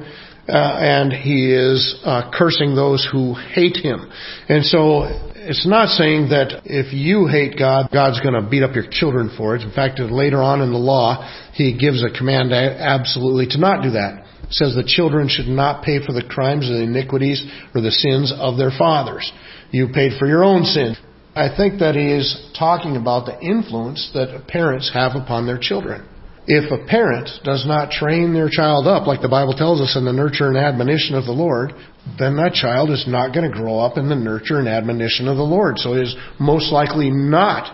uh, 0.48 0.54
and 0.54 1.12
he 1.12 1.52
is 1.52 2.00
uh, 2.04 2.30
cursing 2.34 2.74
those 2.74 3.06
who 3.10 3.34
hate 3.34 3.76
him. 3.76 4.10
And 4.48 4.64
so 4.64 5.31
it's 5.48 5.66
not 5.66 5.88
saying 5.88 6.28
that 6.30 6.62
if 6.64 6.92
you 6.92 7.26
hate 7.26 7.58
God, 7.58 7.88
God's 7.92 8.20
going 8.20 8.34
to 8.34 8.48
beat 8.48 8.62
up 8.62 8.74
your 8.74 8.86
children 8.90 9.30
for 9.36 9.56
it. 9.56 9.62
In 9.62 9.72
fact, 9.72 9.98
later 9.98 10.42
on 10.42 10.60
in 10.60 10.72
the 10.72 10.78
law, 10.78 11.26
He 11.54 11.76
gives 11.76 12.02
a 12.02 12.16
command 12.16 12.52
absolutely 12.52 13.46
to 13.50 13.58
not 13.58 13.82
do 13.82 13.90
that. 13.90 14.24
It 14.44 14.52
says 14.52 14.74
the 14.74 14.84
children 14.86 15.28
should 15.28 15.48
not 15.48 15.84
pay 15.84 16.04
for 16.04 16.12
the 16.12 16.22
crimes 16.22 16.70
or 16.70 16.74
the 16.74 16.82
iniquities 16.84 17.44
or 17.74 17.80
the 17.80 17.90
sins 17.90 18.32
of 18.36 18.56
their 18.56 18.70
fathers. 18.70 19.30
You 19.70 19.88
paid 19.88 20.18
for 20.18 20.26
your 20.26 20.44
own 20.44 20.64
sin. 20.64 20.94
I 21.34 21.48
think 21.56 21.80
that 21.80 21.94
he 21.94 22.12
is 22.12 22.52
talking 22.58 22.96
about 22.96 23.26
the 23.26 23.40
influence 23.40 24.10
that 24.14 24.46
parents 24.48 24.90
have 24.92 25.12
upon 25.16 25.46
their 25.46 25.58
children. 25.58 26.06
If 26.46 26.70
a 26.70 26.84
parent 26.86 27.30
does 27.44 27.64
not 27.66 27.90
train 27.90 28.34
their 28.34 28.50
child 28.50 28.86
up, 28.86 29.06
like 29.06 29.22
the 29.22 29.28
Bible 29.28 29.54
tells 29.54 29.80
us 29.80 29.96
in 29.96 30.04
the 30.04 30.12
nurture 30.12 30.48
and 30.48 30.56
admonition 30.56 31.14
of 31.14 31.24
the 31.24 31.32
Lord, 31.32 31.72
then 32.18 32.36
that 32.36 32.52
child 32.54 32.90
is 32.90 33.04
not 33.06 33.32
going 33.32 33.48
to 33.50 33.56
grow 33.56 33.78
up 33.78 33.96
in 33.96 34.08
the 34.08 34.16
nurture 34.16 34.58
and 34.58 34.68
admonition 34.68 35.28
of 35.28 35.36
the 35.36 35.46
Lord. 35.46 35.78
So 35.78 35.94
is 35.94 36.14
most 36.38 36.72
likely 36.72 37.10
not 37.10 37.70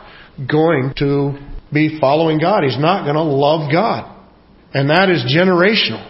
going 0.47 0.93
to 0.99 1.38
be 1.73 1.99
following 2.01 2.38
God. 2.38 2.62
He's 2.64 2.79
not 2.79 3.05
going 3.05 3.17
to 3.17 3.23
love 3.23 3.73
God. 3.73 4.14
And 4.75 4.91
that 4.91 5.09
is 5.09 5.25
generational. 5.25 6.05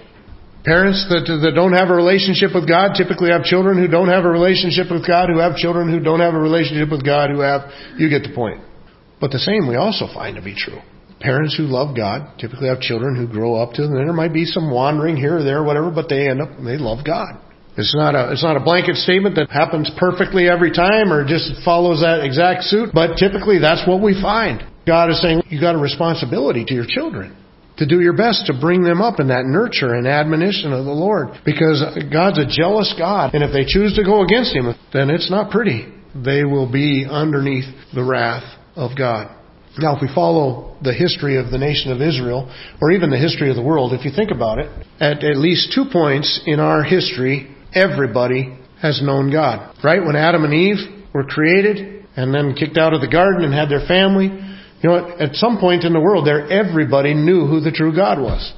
Parents 0.64 1.07
that, 1.09 1.31
that 1.31 1.54
don't 1.54 1.72
have 1.72 1.88
a 1.88 1.94
relationship 1.94 2.50
with 2.52 2.68
God 2.68 2.98
typically 2.98 3.31
have 3.31 3.46
children 3.46 3.78
who 3.78 3.87
don't 3.87 4.11
have 4.11 4.26
a 4.26 4.28
relationship 4.28 4.90
with 4.90 5.07
God, 5.07 5.31
who 5.31 5.38
have 5.38 5.54
children 5.54 5.88
who 5.88 6.02
don't 6.02 6.20
have 6.20 6.35
a 6.35 6.38
relationship 6.38 6.90
with 6.90 7.07
God, 7.07 7.31
who 7.31 7.40
have, 7.40 7.70
you 7.96 8.11
get 8.11 8.26
the 8.26 8.35
point. 8.35 8.61
But 9.20 9.31
the 9.31 9.38
same 9.38 9.70
we 9.70 9.76
also 9.76 10.11
find 10.12 10.37
to 10.37 10.42
be 10.42 10.59
true. 10.59 10.83
Parents 11.20 11.57
who 11.57 11.64
love 11.64 11.96
God 11.96 12.38
typically 12.38 12.68
have 12.68 12.81
children 12.81 13.16
who 13.16 13.26
grow 13.26 13.54
up 13.54 13.72
to 13.74 13.83
them. 13.83 13.94
There 13.94 14.12
might 14.12 14.35
be 14.35 14.44
some 14.44 14.70
wandering 14.70 15.16
here 15.16 15.38
or 15.38 15.42
there, 15.42 15.59
or 15.59 15.64
whatever, 15.64 15.90
but 15.90 16.09
they 16.09 16.28
end 16.28 16.42
up, 16.42 16.50
they 16.59 16.78
love 16.78 17.07
God. 17.07 17.38
It's 17.78 17.94
not 17.94 18.14
a, 18.14 18.32
it's 18.32 18.42
not 18.42 18.56
a 18.56 18.60
blanket 18.60 18.96
statement 18.96 19.36
that 19.36 19.50
happens 19.50 19.88
perfectly 19.96 20.48
every 20.48 20.72
time 20.72 21.12
or 21.12 21.22
just 21.22 21.62
follows 21.64 22.00
that 22.02 22.26
exact 22.26 22.64
suit, 22.64 22.90
but 22.92 23.16
typically 23.16 23.60
that's 23.60 23.86
what 23.86 24.02
we 24.02 24.20
find. 24.20 24.66
God 24.84 25.10
is 25.10 25.22
saying 25.22 25.42
you 25.48 25.60
got 25.60 25.76
a 25.76 25.78
responsibility 25.78 26.64
to 26.64 26.74
your 26.74 26.86
children 26.86 27.36
to 27.78 27.86
do 27.86 28.00
your 28.00 28.16
best 28.16 28.46
to 28.46 28.58
bring 28.60 28.82
them 28.82 29.00
up 29.00 29.20
in 29.20 29.28
that 29.28 29.46
nurture 29.46 29.94
and 29.94 30.06
admonition 30.06 30.72
of 30.72 30.84
the 30.84 30.90
Lord. 30.90 31.28
Because 31.44 31.78
God's 32.12 32.38
a 32.38 32.46
jealous 32.50 32.92
God, 32.98 33.34
and 33.34 33.44
if 33.44 33.52
they 33.52 33.64
choose 33.64 33.94
to 33.94 34.02
go 34.02 34.22
against 34.22 34.54
Him, 34.54 34.74
then 34.92 35.10
it's 35.10 35.30
not 35.30 35.50
pretty. 35.50 35.86
They 36.14 36.42
will 36.44 36.70
be 36.70 37.06
underneath 37.08 37.66
the 37.94 38.02
wrath 38.02 38.42
of 38.74 38.98
God. 38.98 39.34
Now, 39.78 39.94
if 39.94 40.02
we 40.02 40.08
follow 40.12 40.76
the 40.82 40.92
history 40.92 41.36
of 41.36 41.52
the 41.52 41.58
nation 41.58 41.92
of 41.92 42.02
Israel, 42.02 42.52
or 42.82 42.90
even 42.90 43.10
the 43.10 43.18
history 43.18 43.48
of 43.48 43.54
the 43.54 43.62
world, 43.62 43.92
if 43.92 44.04
you 44.04 44.10
think 44.10 44.32
about 44.32 44.58
it, 44.58 44.68
at 44.98 45.22
at 45.22 45.36
least 45.36 45.72
two 45.72 45.84
points 45.92 46.40
in 46.46 46.58
our 46.58 46.82
history, 46.82 47.54
everybody 47.74 48.59
has 48.81 49.02
known 49.02 49.31
God. 49.31 49.76
Right? 49.83 50.04
When 50.04 50.16
Adam 50.16 50.44
and 50.44 50.54
Eve 50.54 51.07
were 51.12 51.24
created 51.24 52.07
and 52.16 52.35
then 52.35 52.54
kicked 52.54 52.76
out 52.76 52.94
of 52.94 53.00
the 53.00 53.09
garden 53.09 53.44
and 53.44 53.54
had 53.54 53.68
their 53.68 53.87
family, 53.87 54.26
you 54.26 54.88
know, 54.88 55.16
at 55.18 55.35
some 55.35 55.59
point 55.59 55.85
in 55.85 55.92
the 55.92 56.00
world 56.00 56.26
there, 56.26 56.50
everybody 56.50 57.14
knew 57.14 57.46
who 57.46 57.61
the 57.61 57.72
true 57.72 57.94
God 57.94 58.20
was. 58.20 58.54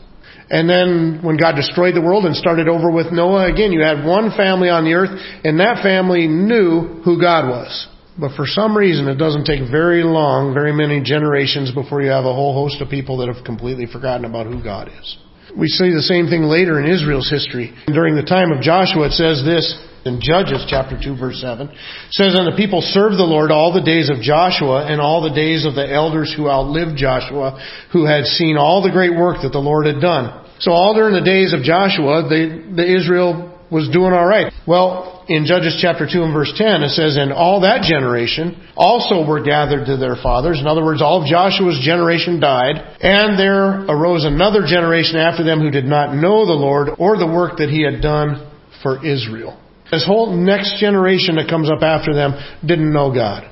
And 0.51 0.69
then 0.69 1.21
when 1.23 1.37
God 1.37 1.55
destroyed 1.55 1.95
the 1.95 2.03
world 2.03 2.25
and 2.25 2.35
started 2.35 2.69
over 2.69 2.91
with 2.91 3.13
Noah, 3.13 3.47
again, 3.47 3.71
you 3.71 3.83
had 3.83 4.05
one 4.05 4.35
family 4.37 4.69
on 4.69 4.85
the 4.85 4.95
earth, 4.95 5.11
and 5.45 5.61
that 5.61 5.83
family 5.83 6.27
knew 6.27 7.01
who 7.05 7.21
God 7.21 7.49
was. 7.49 7.87
But 8.19 8.35
for 8.35 8.45
some 8.47 8.77
reason, 8.77 9.07
it 9.07 9.15
doesn't 9.15 9.45
take 9.45 9.71
very 9.71 10.03
long, 10.03 10.53
very 10.53 10.73
many 10.73 11.01
generations 11.01 11.71
before 11.73 12.03
you 12.03 12.11
have 12.11 12.25
a 12.25 12.35
whole 12.35 12.53
host 12.53 12.83
of 12.83 12.91
people 12.91 13.19
that 13.19 13.33
have 13.33 13.45
completely 13.45 13.87
forgotten 13.87 14.25
about 14.25 14.47
who 14.47 14.63
God 14.63 14.89
is. 14.89 15.17
We 15.57 15.69
see 15.69 15.91
the 15.91 16.03
same 16.03 16.29
thing 16.29 16.43
later 16.43 16.81
in 16.81 16.91
Israel's 16.91 17.31
history. 17.31 17.75
During 17.87 18.17
the 18.17 18.23
time 18.23 18.53
of 18.53 18.63
Joshua, 18.63 19.07
it 19.07 19.13
says 19.13 19.45
this, 19.45 19.67
in 20.05 20.21
Judges 20.21 20.65
chapter 20.69 20.97
2 20.97 21.17
verse 21.17 21.41
7 21.41 21.69
says, 22.11 22.35
And 22.35 22.49
the 22.49 22.57
people 22.57 22.81
served 22.81 23.19
the 23.19 23.29
Lord 23.29 23.51
all 23.51 23.73
the 23.73 23.85
days 23.85 24.09
of 24.09 24.23
Joshua 24.23 24.87
and 24.87 25.01
all 25.01 25.21
the 25.21 25.35
days 25.35 25.67
of 25.67 25.75
the 25.75 25.85
elders 25.85 26.33
who 26.35 26.49
outlived 26.49 26.97
Joshua, 26.97 27.61
who 27.93 28.07
had 28.07 28.25
seen 28.25 28.57
all 28.57 28.83
the 28.83 28.91
great 28.91 29.15
work 29.15 29.43
that 29.43 29.53
the 29.53 29.61
Lord 29.61 29.87
had 29.87 30.01
done. 30.01 30.47
So 30.61 30.73
all 30.73 30.95
during 30.95 31.15
the 31.15 31.25
days 31.25 31.53
of 31.53 31.63
Joshua, 31.63 32.29
the, 32.29 32.73
the 32.77 32.97
Israel 32.97 33.60
was 33.71 33.89
doing 33.93 34.13
alright. 34.13 34.53
Well, 34.67 35.25
in 35.29 35.47
Judges 35.47 35.79
chapter 35.81 36.09
2 36.11 36.23
and 36.23 36.35
verse 36.35 36.53
10, 36.57 36.83
it 36.83 36.91
says, 36.91 37.17
And 37.17 37.33
all 37.33 37.63
that 37.63 37.83
generation 37.87 38.59
also 38.77 39.27
were 39.27 39.43
gathered 39.43 39.87
to 39.87 39.97
their 39.97 40.17
fathers. 40.17 40.59
In 40.59 40.67
other 40.67 40.85
words, 40.85 41.01
all 41.01 41.23
of 41.23 41.29
Joshua's 41.31 41.79
generation 41.83 42.41
died, 42.41 42.77
and 43.01 43.39
there 43.39 43.87
arose 43.87 44.25
another 44.25 44.67
generation 44.67 45.17
after 45.17 45.45
them 45.45 45.61
who 45.61 45.71
did 45.71 45.85
not 45.85 46.15
know 46.15 46.47
the 46.47 46.59
Lord 46.59 46.89
or 46.99 47.17
the 47.17 47.31
work 47.31 47.59
that 47.59 47.71
he 47.71 47.83
had 47.83 48.03
done 48.03 48.51
for 48.83 49.05
Israel. 49.07 49.55
This 49.91 50.05
whole 50.07 50.35
next 50.37 50.81
generation 50.81 51.37
that 51.37 51.49
comes 51.49 51.71
up 51.71 51.83
after 51.83 52.15
them 52.15 52.35
didn't 52.67 52.93
know 52.93 53.15
God. 53.15 53.47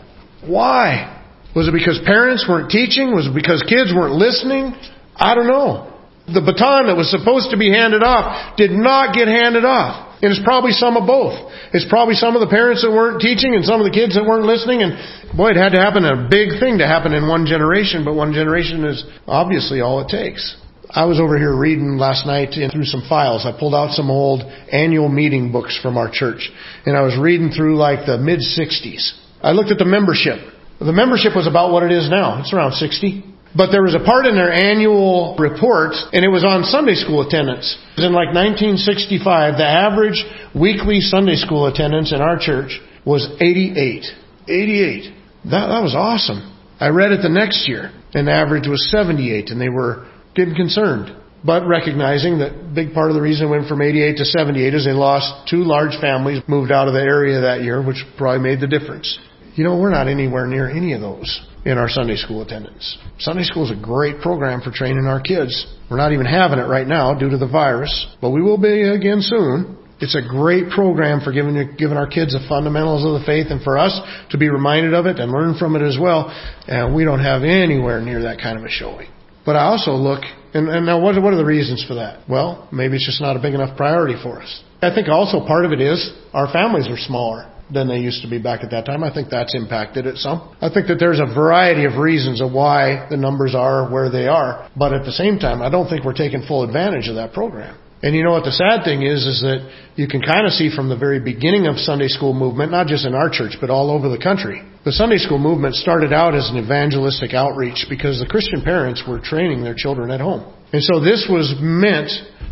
Why? 0.47 1.15
Was 1.55 1.67
it 1.67 1.73
because 1.73 2.01
parents 2.07 2.47
weren't 2.49 2.71
teaching? 2.71 3.15
Was 3.15 3.27
it 3.27 3.35
because 3.35 3.63
kids 3.69 3.95
weren't 3.95 4.15
listening? 4.15 4.75
I 5.17 5.35
don't 5.35 5.49
know. 5.49 5.95
The 6.27 6.43
baton 6.45 6.87
that 6.87 6.97
was 6.97 7.11
supposed 7.11 7.51
to 7.51 7.59
be 7.59 7.73
handed 7.73 8.03
off 8.03 8.57
did 8.57 8.71
not 8.71 9.15
get 9.15 9.27
handed 9.27 9.65
off. 9.65 10.08
And 10.21 10.35
it's 10.35 10.43
probably 10.43 10.73
some 10.73 10.97
of 10.97 11.07
both. 11.07 11.39
It's 11.73 11.87
probably 11.89 12.15
some 12.15 12.35
of 12.35 12.41
the 12.41 12.51
parents 12.51 12.83
that 12.83 12.91
weren't 12.91 13.21
teaching 13.21 13.55
and 13.55 13.65
some 13.65 13.81
of 13.81 13.87
the 13.87 13.95
kids 13.95 14.15
that 14.19 14.27
weren't 14.27 14.47
listening. 14.47 14.83
And 14.83 14.99
boy, 15.37 15.55
it 15.55 15.57
had 15.57 15.71
to 15.73 15.81
happen, 15.81 16.05
a 16.05 16.27
big 16.27 16.59
thing 16.59 16.79
to 16.79 16.87
happen 16.87 17.15
in 17.15 17.29
one 17.29 17.47
generation, 17.47 18.05
but 18.05 18.15
one 18.15 18.33
generation 18.33 18.85
is 18.85 19.05
obviously 19.27 19.81
all 19.81 20.01
it 20.01 20.09
takes. 20.09 20.59
I 20.91 21.05
was 21.05 21.21
over 21.21 21.37
here 21.37 21.55
reading 21.55 21.99
last 21.99 22.27
night 22.27 22.51
through 22.51 22.89
some 22.89 23.05
files. 23.09 23.45
I 23.45 23.53
pulled 23.53 23.75
out 23.75 23.93
some 23.93 24.11
old 24.11 24.43
annual 24.73 25.09
meeting 25.09 25.53
books 25.53 25.79
from 25.81 25.99
our 25.99 26.11
church, 26.11 26.51
and 26.87 26.97
I 26.97 27.03
was 27.03 27.17
reading 27.19 27.51
through 27.51 27.77
like 27.77 28.07
the 28.07 28.17
mid 28.17 28.41
60s. 28.41 29.13
I 29.43 29.53
looked 29.53 29.71
at 29.71 29.79
the 29.79 29.85
membership. 29.85 30.39
The 30.81 30.93
membership 30.93 31.37
was 31.37 31.47
about 31.47 31.73
what 31.73 31.83
it 31.83 31.93
is 31.93 32.09
now. 32.09 32.41
It's 32.41 32.55
around 32.55 32.73
60. 32.73 33.28
But 33.57 33.73
there 33.73 33.83
was 33.83 33.95
a 33.95 34.05
part 34.05 34.27
in 34.27 34.37
their 34.37 34.53
annual 34.53 35.35
report, 35.39 35.97
and 36.13 36.25
it 36.25 36.29
was 36.29 36.45
on 36.45 36.65
Sunday 36.65 36.95
school 36.95 37.27
attendance. 37.27 37.79
In 37.97 38.13
like 38.13 38.35
1965, 38.37 39.57
the 39.57 39.67
average 39.67 40.23
weekly 40.55 41.01
Sunday 41.01 41.37
school 41.37 41.67
attendance 41.67 42.13
in 42.13 42.21
our 42.21 42.39
church 42.39 42.79
was 43.07 43.27
88. 43.41 44.05
88. 44.49 45.15
That, 45.45 45.69
that 45.73 45.83
was 45.83 45.95
awesome. 45.97 46.45
I 46.79 46.89
read 46.89 47.13
it 47.13 47.23
the 47.23 47.33
next 47.33 47.67
year, 47.67 47.91
and 48.13 48.29
the 48.29 48.33
average 48.33 48.69
was 48.69 48.91
78, 48.91 49.49
and 49.49 49.61
they 49.61 49.71
were 49.71 50.07
getting 50.35 50.55
concerned. 50.55 51.17
But 51.43 51.67
recognizing 51.67 52.39
that 52.41 52.75
big 52.75 52.93
part 52.93 53.11
of 53.11 53.15
the 53.15 53.23
reason 53.23 53.47
it 53.47 53.51
went 53.51 53.69
from 53.69 53.81
88 53.81 54.17
to 54.19 54.25
78 54.25 54.75
is 54.75 54.85
they 54.85 54.93
lost 54.93 55.49
two 55.49 55.65
large 55.65 55.99
families, 56.01 56.43
moved 56.49 56.71
out 56.71 56.89
of 56.89 56.95
the 56.95 57.01
area 57.01 57.41
that 57.41 57.63
year, 57.63 57.81
which 57.81 58.05
probably 58.19 58.43
made 58.43 58.61
the 58.61 58.67
difference. 58.67 59.19
You 59.55 59.65
know, 59.65 59.79
we're 59.79 59.91
not 59.91 60.07
anywhere 60.07 60.47
near 60.47 60.69
any 60.69 60.93
of 60.93 61.01
those 61.01 61.41
in 61.69 61.77
our 61.77 61.89
Sunday 61.89 62.17
school 62.17 62.41
attendance. 62.41 62.97
Sunday 63.19 63.43
school 63.45 63.71
is 63.71 63.77
a 63.77 63.81
great 63.81 64.21
program 64.21 64.63
for 64.63 64.71
training 64.73 65.05
our 65.05 65.21
kids. 65.21 65.53
We're 65.91 65.99
not 65.99 66.13
even 66.13 66.25
having 66.25 66.59
it 66.59 66.65
right 66.65 66.87
now 66.87 67.13
due 67.13 67.29
to 67.29 67.37
the 67.37 67.47
virus, 67.47 67.93
but 68.23 68.31
we 68.31 68.41
will 68.41 68.57
be 68.57 68.89
again 68.89 69.21
soon. 69.21 69.77
It's 70.01 70.17
a 70.17 70.27
great 70.27 70.71
program 70.71 71.21
for 71.21 71.31
giving, 71.31 71.55
giving 71.77 71.99
our 71.99 72.07
kids 72.07 72.33
the 72.33 72.41
fundamentals 72.49 73.05
of 73.05 73.21
the 73.21 73.27
faith 73.27 73.49
and 73.51 73.61
for 73.63 73.77
us 73.77 74.01
to 74.31 74.39
be 74.39 74.49
reminded 74.49 74.95
of 74.95 75.05
it 75.05 75.19
and 75.19 75.31
learn 75.31 75.59
from 75.59 75.77
it 75.77 75.83
as 75.83 75.99
well. 76.01 76.33
And 76.67 76.95
we 76.95 77.05
don't 77.05 77.21
have 77.21 77.43
anywhere 77.43 78.01
near 78.01 78.23
that 78.23 78.41
kind 78.41 78.57
of 78.57 78.65
a 78.65 78.71
showing. 78.71 79.09
But 79.45 79.57
I 79.57 79.65
also 79.65 79.93
look, 79.93 80.23
and, 80.55 80.69
and 80.69 80.87
now 80.87 81.01
what, 81.01 81.21
what 81.21 81.35
are 81.35 81.37
the 81.37 81.45
reasons 81.45 81.85
for 81.87 81.95
that? 81.95 82.27
Well, 82.29 82.69
maybe 82.73 82.97
it's 82.97 83.07
just 83.07 83.21
not 83.21 83.37
a 83.37 83.41
big 83.41 83.53
enough 83.53 83.77
priority 83.77 84.15
for 84.23 84.41
us. 84.41 84.63
I 84.81 84.95
think 84.95 85.09
also 85.09 85.45
part 85.45 85.67
of 85.67 85.73
it 85.73 85.83
is 85.83 86.17
our 86.33 86.51
families 86.51 86.89
are 86.89 86.97
smaller 86.97 87.53
than 87.73 87.89
they 87.89 87.99
used 87.99 88.23
to 88.23 88.29
be 88.29 88.39
back 88.39 88.65
at 88.65 88.71
that 88.71 88.87
time. 88.87 89.05
I 89.05 89.13
think 89.13 89.29
that's 89.31 89.55
impacted 89.55 90.07
it 90.07 90.17
some. 90.17 90.57
I 90.61 90.71
think 90.73 90.87
that 90.89 90.97
there's 90.99 91.21
a 91.21 91.27
variety 91.27 91.85
of 91.85 91.97
reasons 91.97 92.41
of 92.41 92.53
why 92.53 93.07
the 93.11 93.17
numbers 93.17 93.55
are 93.55 93.91
where 93.91 94.11
they 94.11 94.27
are, 94.27 94.71
but 94.77 94.93
at 94.93 95.05
the 95.05 95.13
same 95.13 95.39
time, 95.39 95.63
I 95.63 95.71
don't 95.71 95.89
think 95.89 96.05
we're 96.05 96.15
taking 96.15 96.43
full 96.43 96.65
advantage 96.65 97.09
of 97.09 97.17
that 97.17 97.33
program. 97.33 97.79
And 98.01 98.15
you 98.15 98.23
know 98.23 98.31
what 98.31 98.45
the 98.45 98.55
sad 98.55 98.85
thing 98.85 99.03
is, 99.03 99.27
is 99.27 99.43
that 99.43 99.67
you 99.97 100.07
can 100.07 100.23
kind 100.23 100.47
of 100.47 100.53
see 100.53 100.71
from 100.71 100.89
the 100.89 100.97
very 100.97 101.19
beginning 101.19 101.67
of 101.67 101.79
Sunday 101.79 102.07
school 102.07 102.33
movement, 102.33 102.71
not 102.71 102.87
just 102.87 103.05
in 103.05 103.13
our 103.13 103.29
church, 103.29 103.59
but 103.61 103.71
all 103.71 103.91
over 103.91 104.09
the 104.09 104.23
country. 104.23 104.63
The 104.85 104.93
Sunday 104.93 105.19
school 105.19 105.39
movement 105.39 105.75
started 105.75 106.13
out 106.13 106.37
as 106.37 106.49
an 106.49 106.63
evangelistic 106.63 107.35
outreach 107.35 107.87
because 107.91 108.21
the 108.21 108.27
Christian 108.27 108.63
parents 108.63 109.03
were 109.03 109.19
training 109.19 109.65
their 109.65 109.75
children 109.75 110.13
at 110.13 110.21
home. 110.21 110.47
And 110.73 110.83
so 110.83 111.01
this 111.01 111.27
was 111.29 111.57
meant 111.59 112.11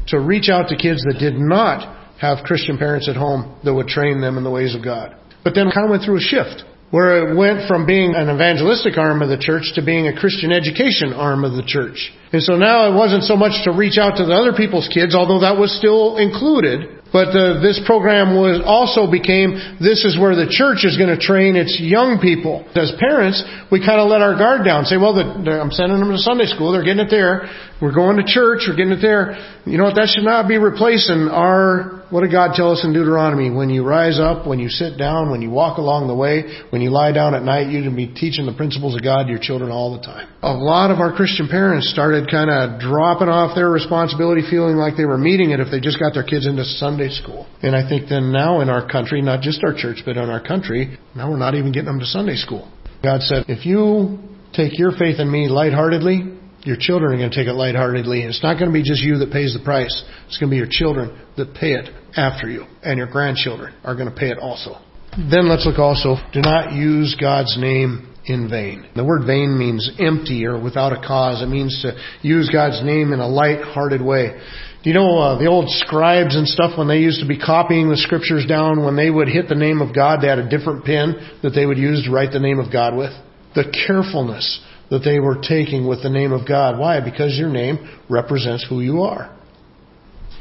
to 0.09 0.19
reach 0.19 0.49
out 0.49 0.69
to 0.69 0.77
kids 0.77 1.03
that 1.07 1.21
did 1.21 1.39
not 1.39 2.06
have 2.21 2.45
Christian 2.45 2.79
parents 2.79 3.09
at 3.09 3.17
home 3.17 3.59
that 3.65 3.75
would 3.75 3.89
train 3.89 4.21
them 4.21 4.39
in 4.39 4.45
the 4.45 4.51
ways 4.51 4.75
of 4.75 4.83
God. 4.85 5.17
But 5.45 5.55
then 5.55 5.71
kind 5.71 5.85
of 5.85 5.91
went 5.91 6.03
through 6.03 6.19
a 6.19 6.27
shift 6.27 6.65
where 6.91 7.27
it 7.27 7.37
went 7.37 7.67
from 7.67 7.85
being 7.85 8.15
an 8.15 8.31
evangelistic 8.31 8.97
arm 8.97 9.21
of 9.21 9.29
the 9.29 9.39
church 9.39 9.75
to 9.75 9.83
being 9.83 10.07
a 10.07 10.15
Christian 10.15 10.53
education 10.53 11.13
arm 11.13 11.43
of 11.43 11.53
the 11.53 11.67
church. 11.67 12.15
And 12.33 12.43
so 12.43 12.55
now 12.55 12.91
it 12.91 12.95
wasn't 12.95 13.25
so 13.25 13.35
much 13.35 13.65
to 13.65 13.73
reach 13.75 13.99
out 13.99 14.19
to 14.19 14.25
the 14.25 14.35
other 14.35 14.55
people's 14.55 14.89
kids, 14.89 15.15
although 15.15 15.43
that 15.43 15.59
was 15.59 15.75
still 15.75 16.17
included, 16.17 16.97
but 17.13 17.31
uh, 17.35 17.63
this 17.63 17.81
program 17.87 18.35
was 18.35 18.63
also 18.63 19.11
became 19.11 19.55
this 19.79 20.05
is 20.05 20.19
where 20.19 20.35
the 20.35 20.51
church 20.51 20.85
is 20.85 20.99
going 20.99 21.11
to 21.11 21.19
train 21.19 21.55
its 21.55 21.79
young 21.79 22.19
people. 22.19 22.67
As 22.75 22.93
parents, 22.99 23.43
we 23.71 23.79
kind 23.79 24.03
of 24.03 24.11
let 24.11 24.23
our 24.23 24.35
guard 24.35 24.67
down. 24.67 24.85
Say, 24.85 24.99
well, 24.99 25.15
the, 25.15 25.23
I'm 25.23 25.71
sending 25.71 25.99
them 25.99 26.11
to 26.11 26.19
Sunday 26.19 26.47
school. 26.47 26.73
They're 26.73 26.85
getting 26.85 27.07
it 27.07 27.11
there. 27.11 27.49
We're 27.81 27.95
going 27.95 28.19
to 28.19 28.27
church. 28.27 28.67
We're 28.67 28.77
getting 28.77 28.93
it 28.93 29.03
there. 29.03 29.39
You 29.65 29.79
know 29.79 29.85
what? 29.85 29.95
That 29.95 30.11
should 30.11 30.27
not 30.27 30.47
be 30.47 30.59
replacing 30.59 31.31
our. 31.31 31.96
What 32.09 32.21
did 32.23 32.31
God 32.31 32.55
tell 32.55 32.71
us 32.71 32.85
in 32.85 32.93
Deuteronomy? 32.93 33.51
When 33.51 33.69
you 33.69 33.83
rise 33.83 34.21
up, 34.21 34.47
when 34.47 34.61
you 34.61 34.69
sit 34.69 34.97
down, 34.97 35.31
when 35.31 35.43
you 35.43 35.51
walk 35.51 35.79
along 35.79 36.07
the 36.07 36.15
way, 36.15 36.63
when 36.71 36.81
you 36.81 36.91
lie 36.91 37.11
down 37.11 37.35
at 37.35 37.43
night, 37.43 37.67
you 37.67 37.83
to 37.83 37.91
be 37.91 38.07
teaching 38.07 38.47
the 38.47 38.55
principles 38.55 38.95
of 38.95 39.03
God 39.03 39.25
to 39.25 39.31
your 39.31 39.43
children 39.43 39.73
all 39.73 39.91
the 39.91 40.03
time. 40.07 40.31
A 40.43 40.55
lot 40.55 40.93
of 40.93 41.01
our 41.01 41.11
Christian 41.11 41.49
parents 41.49 41.91
started 41.91 42.31
kind 42.31 42.47
of 42.47 42.79
dropping 42.79 43.27
off 43.27 43.57
their 43.57 43.71
responsibility, 43.71 44.43
feeling 44.49 44.77
like 44.77 44.97
they 44.97 45.05
were 45.05 45.19
meeting 45.19 45.51
it 45.51 45.59
if 45.59 45.67
they 45.71 45.81
just 45.81 45.99
got 45.99 46.15
their 46.15 46.23
kids 46.23 46.47
into 46.47 46.65
Sunday 46.65 47.11
school. 47.11 47.51
And 47.63 47.75
I 47.75 47.83
think 47.89 48.09
then 48.09 48.31
now 48.31 48.61
in 48.61 48.71
our 48.71 48.87
country, 48.87 49.21
not 49.21 49.43
just 49.43 49.65
our 49.65 49.75
church, 49.75 50.07
but 50.07 50.17
in 50.17 50.31
our 50.31 50.43
country, 50.43 50.99
now 51.17 51.29
we're 51.29 51.43
not 51.43 51.57
even 51.57 51.73
getting 51.73 51.91
them 51.91 51.99
to 51.99 52.07
Sunday 52.07 52.37
school. 52.37 52.71
God 53.03 53.23
said, 53.23 53.47
if 53.49 53.67
you 53.67 54.19
take 54.55 54.79
your 54.79 54.93
faith 54.93 55.19
in 55.19 55.31
me 55.31 55.49
lightheartedly, 55.49 56.36
your 56.67 56.77
children 56.79 57.15
are 57.15 57.17
going 57.17 57.31
to 57.31 57.37
take 57.37 57.47
it 57.47 57.55
lightheartedly. 57.55 58.21
And 58.21 58.29
it's 58.29 58.43
not 58.43 58.59
going 58.59 58.67
to 58.67 58.75
be 58.75 58.83
just 58.83 59.01
you 59.01 59.19
that 59.19 59.31
pays 59.31 59.55
the 59.55 59.65
price. 59.65 59.95
It's 60.27 60.37
going 60.37 60.51
to 60.51 60.55
be 60.55 60.59
your 60.59 60.69
children 60.69 61.17
that 61.37 61.55
pay 61.55 61.73
it 61.73 61.89
after 62.17 62.51
you. 62.51 62.67
And 62.83 62.99
your 62.99 63.07
grandchildren 63.07 63.73
are 63.85 63.95
going 63.95 64.11
to 64.11 64.15
pay 64.15 64.29
it 64.29 64.39
also. 64.39 64.83
Then 65.17 65.49
let's 65.49 65.65
look 65.65 65.79
also, 65.79 66.17
do 66.33 66.43
not 66.43 66.75
use 66.75 67.17
God's 67.19 67.57
name 67.57 68.13
in 68.27 68.51
vain. 68.51 68.85
The 68.95 69.05
word 69.05 69.25
vain 69.27 69.57
means 69.57 69.89
empty 69.99 70.45
or 70.45 70.61
without 70.61 70.93
a 70.93 71.01
cause. 71.01 71.41
It 71.41 71.47
means 71.47 71.81
to 71.83 71.97
use 72.21 72.51
God's 72.53 72.85
name 72.85 73.13
in 73.13 73.21
a 73.21 73.29
light-hearted 73.29 74.03
way. 74.03 74.39
Do 74.83 74.91
you 74.91 74.95
know 74.95 75.19
uh, 75.19 75.39
the 75.39 75.47
old 75.47 75.71
scribes 75.71 76.37
and 76.37 76.47
stuff 76.47 76.77
when 76.77 76.89
they 76.89 76.99
used 76.99 77.21
to 77.21 77.29
be 77.29 77.39
copying 77.39 77.89
the 77.89 77.97
scriptures 77.97 78.45
down, 78.47 78.85
when 78.85 78.97
they 78.97 79.09
would 79.09 79.29
hit 79.29 79.49
the 79.49 79.55
name 79.55 79.81
of 79.81 79.95
God, 79.95 80.21
they 80.21 80.29
had 80.29 80.39
a 80.39 80.49
different 80.49 80.85
pen 80.85 81.39
that 81.43 81.51
they 81.51 81.65
would 81.65 81.79
use 81.79 82.05
to 82.05 82.11
write 82.11 82.33
the 82.33 82.41
name 82.41 82.59
of 82.59 82.73
God 82.73 82.97
with? 82.97 83.13
The 83.55 83.73
carefulness 83.87 84.61
that 84.91 85.01
they 85.05 85.19
were 85.19 85.41
taking 85.41 85.87
with 85.87 86.03
the 86.03 86.11
name 86.11 86.33
of 86.33 86.47
God. 86.47 86.79
Why? 86.79 87.01
Because 87.01 87.37
your 87.37 87.51
name 87.51 88.01
represents 88.09 88.67
who 88.69 88.81
you 88.81 89.03
are. 89.03 89.37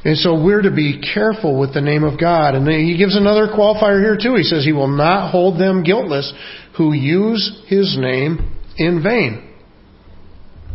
And 0.03 0.17
so 0.17 0.43
we're 0.43 0.62
to 0.62 0.71
be 0.71 1.01
careful 1.01 1.60
with 1.60 1.73
the 1.73 1.81
name 1.81 2.03
of 2.03 2.19
God. 2.19 2.53
And 2.53 2.67
he 2.67 2.95
gives 2.95 3.17
another 3.17 3.47
qualifier 3.47 3.99
here 3.99 4.17
too. 4.21 4.36
He 4.36 4.43
says 4.43 4.63
he 4.63 4.71
will 4.71 4.88
not 4.88 5.31
hold 5.31 5.60
them 5.60 5.84
guiltless 5.84 6.31
who 6.77 6.93
use 6.93 7.63
his 7.67 7.97
name 7.99 8.55
in 8.77 9.01
vain. 9.01 9.51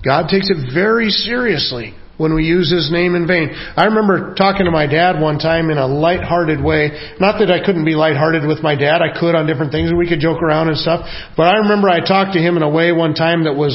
God 0.04 0.28
takes 0.28 0.50
it 0.50 0.74
very 0.74 1.11
seriously 1.11 1.94
when 2.20 2.35
we 2.35 2.44
use 2.44 2.70
his 2.70 2.92
name 2.92 3.14
in 3.14 3.26
vain. 3.26 3.48
I 3.48 3.88
remember 3.88 4.35
talking 4.37 4.68
to 4.68 4.70
my 4.70 4.85
dad 4.85 5.18
one 5.18 5.38
time 5.38 5.70
in 5.70 5.78
a 5.78 5.87
light-hearted 5.87 6.61
way. 6.62 7.16
Not 7.18 7.40
that 7.40 7.50
I 7.50 7.64
couldn't 7.64 7.87
be 7.87 7.96
light-hearted 7.96 8.44
with 8.44 8.61
my 8.62 8.76
dad. 8.76 9.00
I 9.00 9.18
could 9.18 9.35
on 9.35 9.46
different 9.46 9.72
things 9.72 9.88
and 9.88 9.96
we 9.96 10.06
could 10.06 10.20
joke 10.20 10.42
around 10.42 10.68
and 10.68 10.76
stuff. 10.76 11.09
But 11.35 11.48
I 11.48 11.64
remember 11.64 11.88
I 11.88 12.04
talked 12.04 12.35
to 12.35 12.38
him 12.38 12.59
in 12.59 12.62
a 12.62 12.68
way 12.68 12.92
one 12.92 13.14
time 13.14 13.44
that 13.44 13.56
was, 13.56 13.72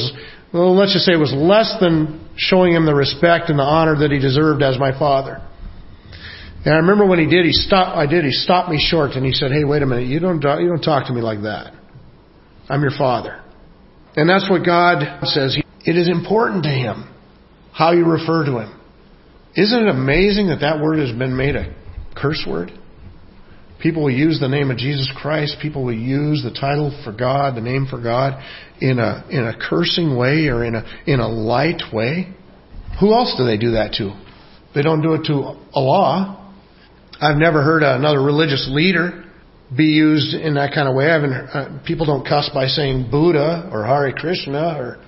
well, 0.54 0.78
let's 0.78 0.92
just 0.92 1.04
say 1.06 1.14
it 1.14 1.18
was 1.18 1.34
less 1.34 1.74
than 1.80 2.22
showing 2.36 2.72
him 2.72 2.86
the 2.86 2.94
respect 2.94 3.50
and 3.50 3.58
the 3.58 3.66
honor 3.66 3.98
that 3.98 4.12
he 4.12 4.20
deserved 4.20 4.62
as 4.62 4.78
my 4.78 4.96
father. 4.96 5.42
And 6.62 6.70
I 6.70 6.78
remember 6.78 7.04
when 7.04 7.18
he 7.18 7.26
did, 7.26 7.46
he 7.46 7.52
stopped, 7.52 7.98
I 7.98 8.06
did, 8.06 8.24
he 8.24 8.30
stopped 8.30 8.70
me 8.70 8.78
short 8.78 9.18
and 9.18 9.26
he 9.26 9.32
said, 9.32 9.50
hey, 9.50 9.64
wait 9.64 9.82
a 9.82 9.86
minute, 9.86 10.06
you 10.06 10.20
don't, 10.20 10.38
you 10.38 10.70
don't 10.70 10.86
talk 10.86 11.08
to 11.08 11.12
me 11.12 11.20
like 11.20 11.42
that. 11.42 11.74
I'm 12.68 12.80
your 12.80 12.94
father. 12.96 13.42
And 14.14 14.30
that's 14.30 14.48
what 14.48 14.64
God 14.64 15.02
says. 15.24 15.58
It 15.82 15.96
is 15.96 16.06
important 16.06 16.62
to 16.62 16.70
him 16.70 17.10
how 17.76 17.92
you 17.92 18.06
refer 18.06 18.46
to 18.46 18.58
him. 18.58 18.80
Isn't 19.54 19.86
it 19.86 19.88
amazing 19.88 20.48
that 20.48 20.60
that 20.60 20.80
word 20.80 20.98
has 20.98 21.16
been 21.16 21.36
made 21.36 21.56
a 21.56 21.74
curse 22.16 22.42
word? 22.48 22.72
People 23.82 24.04
will 24.04 24.10
use 24.10 24.40
the 24.40 24.48
name 24.48 24.70
of 24.70 24.78
Jesus 24.78 25.10
Christ. 25.14 25.56
People 25.60 25.84
will 25.84 25.92
use 25.92 26.42
the 26.42 26.50
title 26.50 26.90
for 27.04 27.12
God, 27.12 27.54
the 27.54 27.60
name 27.60 27.86
for 27.88 28.00
God, 28.00 28.42
in 28.80 28.98
a 28.98 29.26
in 29.30 29.46
a 29.46 29.54
cursing 29.68 30.16
way 30.16 30.48
or 30.48 30.64
in 30.64 30.74
a 30.74 30.84
in 31.06 31.20
a 31.20 31.28
light 31.28 31.82
way. 31.92 32.34
Who 32.98 33.12
else 33.12 33.34
do 33.36 33.44
they 33.44 33.58
do 33.58 33.72
that 33.72 33.92
to? 33.98 34.18
They 34.74 34.80
don't 34.80 35.02
do 35.02 35.12
it 35.12 35.24
to 35.24 35.58
Allah. 35.74 36.54
I've 37.20 37.36
never 37.36 37.62
heard 37.62 37.82
another 37.82 38.22
religious 38.22 38.66
leader 38.70 39.24
be 39.76 39.84
used 39.84 40.34
in 40.34 40.54
that 40.54 40.72
kind 40.74 40.88
of 40.88 40.94
way. 40.94 41.06
I 41.06 41.12
haven't. 41.12 41.32
Uh, 41.32 41.82
people 41.86 42.06
don't 42.06 42.26
cuss 42.26 42.50
by 42.54 42.66
saying 42.68 43.10
Buddha 43.10 43.68
or 43.70 43.84
Hare 43.84 44.12
Krishna 44.12 44.78
or 44.78 44.98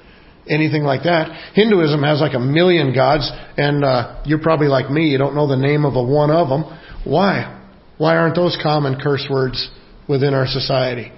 anything 0.49 0.83
like 0.83 1.03
that. 1.05 1.53
Hinduism 1.55 2.03
has 2.03 2.21
like 2.21 2.35
a 2.35 2.41
million 2.41 2.95
gods, 2.95 3.31
and 3.57 3.85
uh, 3.85 4.23
you're 4.25 4.41
probably 4.43 4.69
like 4.69 4.91
me. 4.91 5.09
You 5.09 5.19
don't 5.19 5.35
know 5.35 5.49
the 5.49 5.57
name 5.57 5.85
of 5.85 5.95
a 5.95 6.03
one 6.03 6.31
of 6.31 6.49
them. 6.49 6.65
Why? 7.05 7.55
Why 7.99 8.17
aren't 8.17 8.37
those 8.37 8.59
common 8.63 9.01
curse 9.01 9.27
words 9.31 9.71
within 10.09 10.35
our 10.35 10.47
society? 10.47 11.13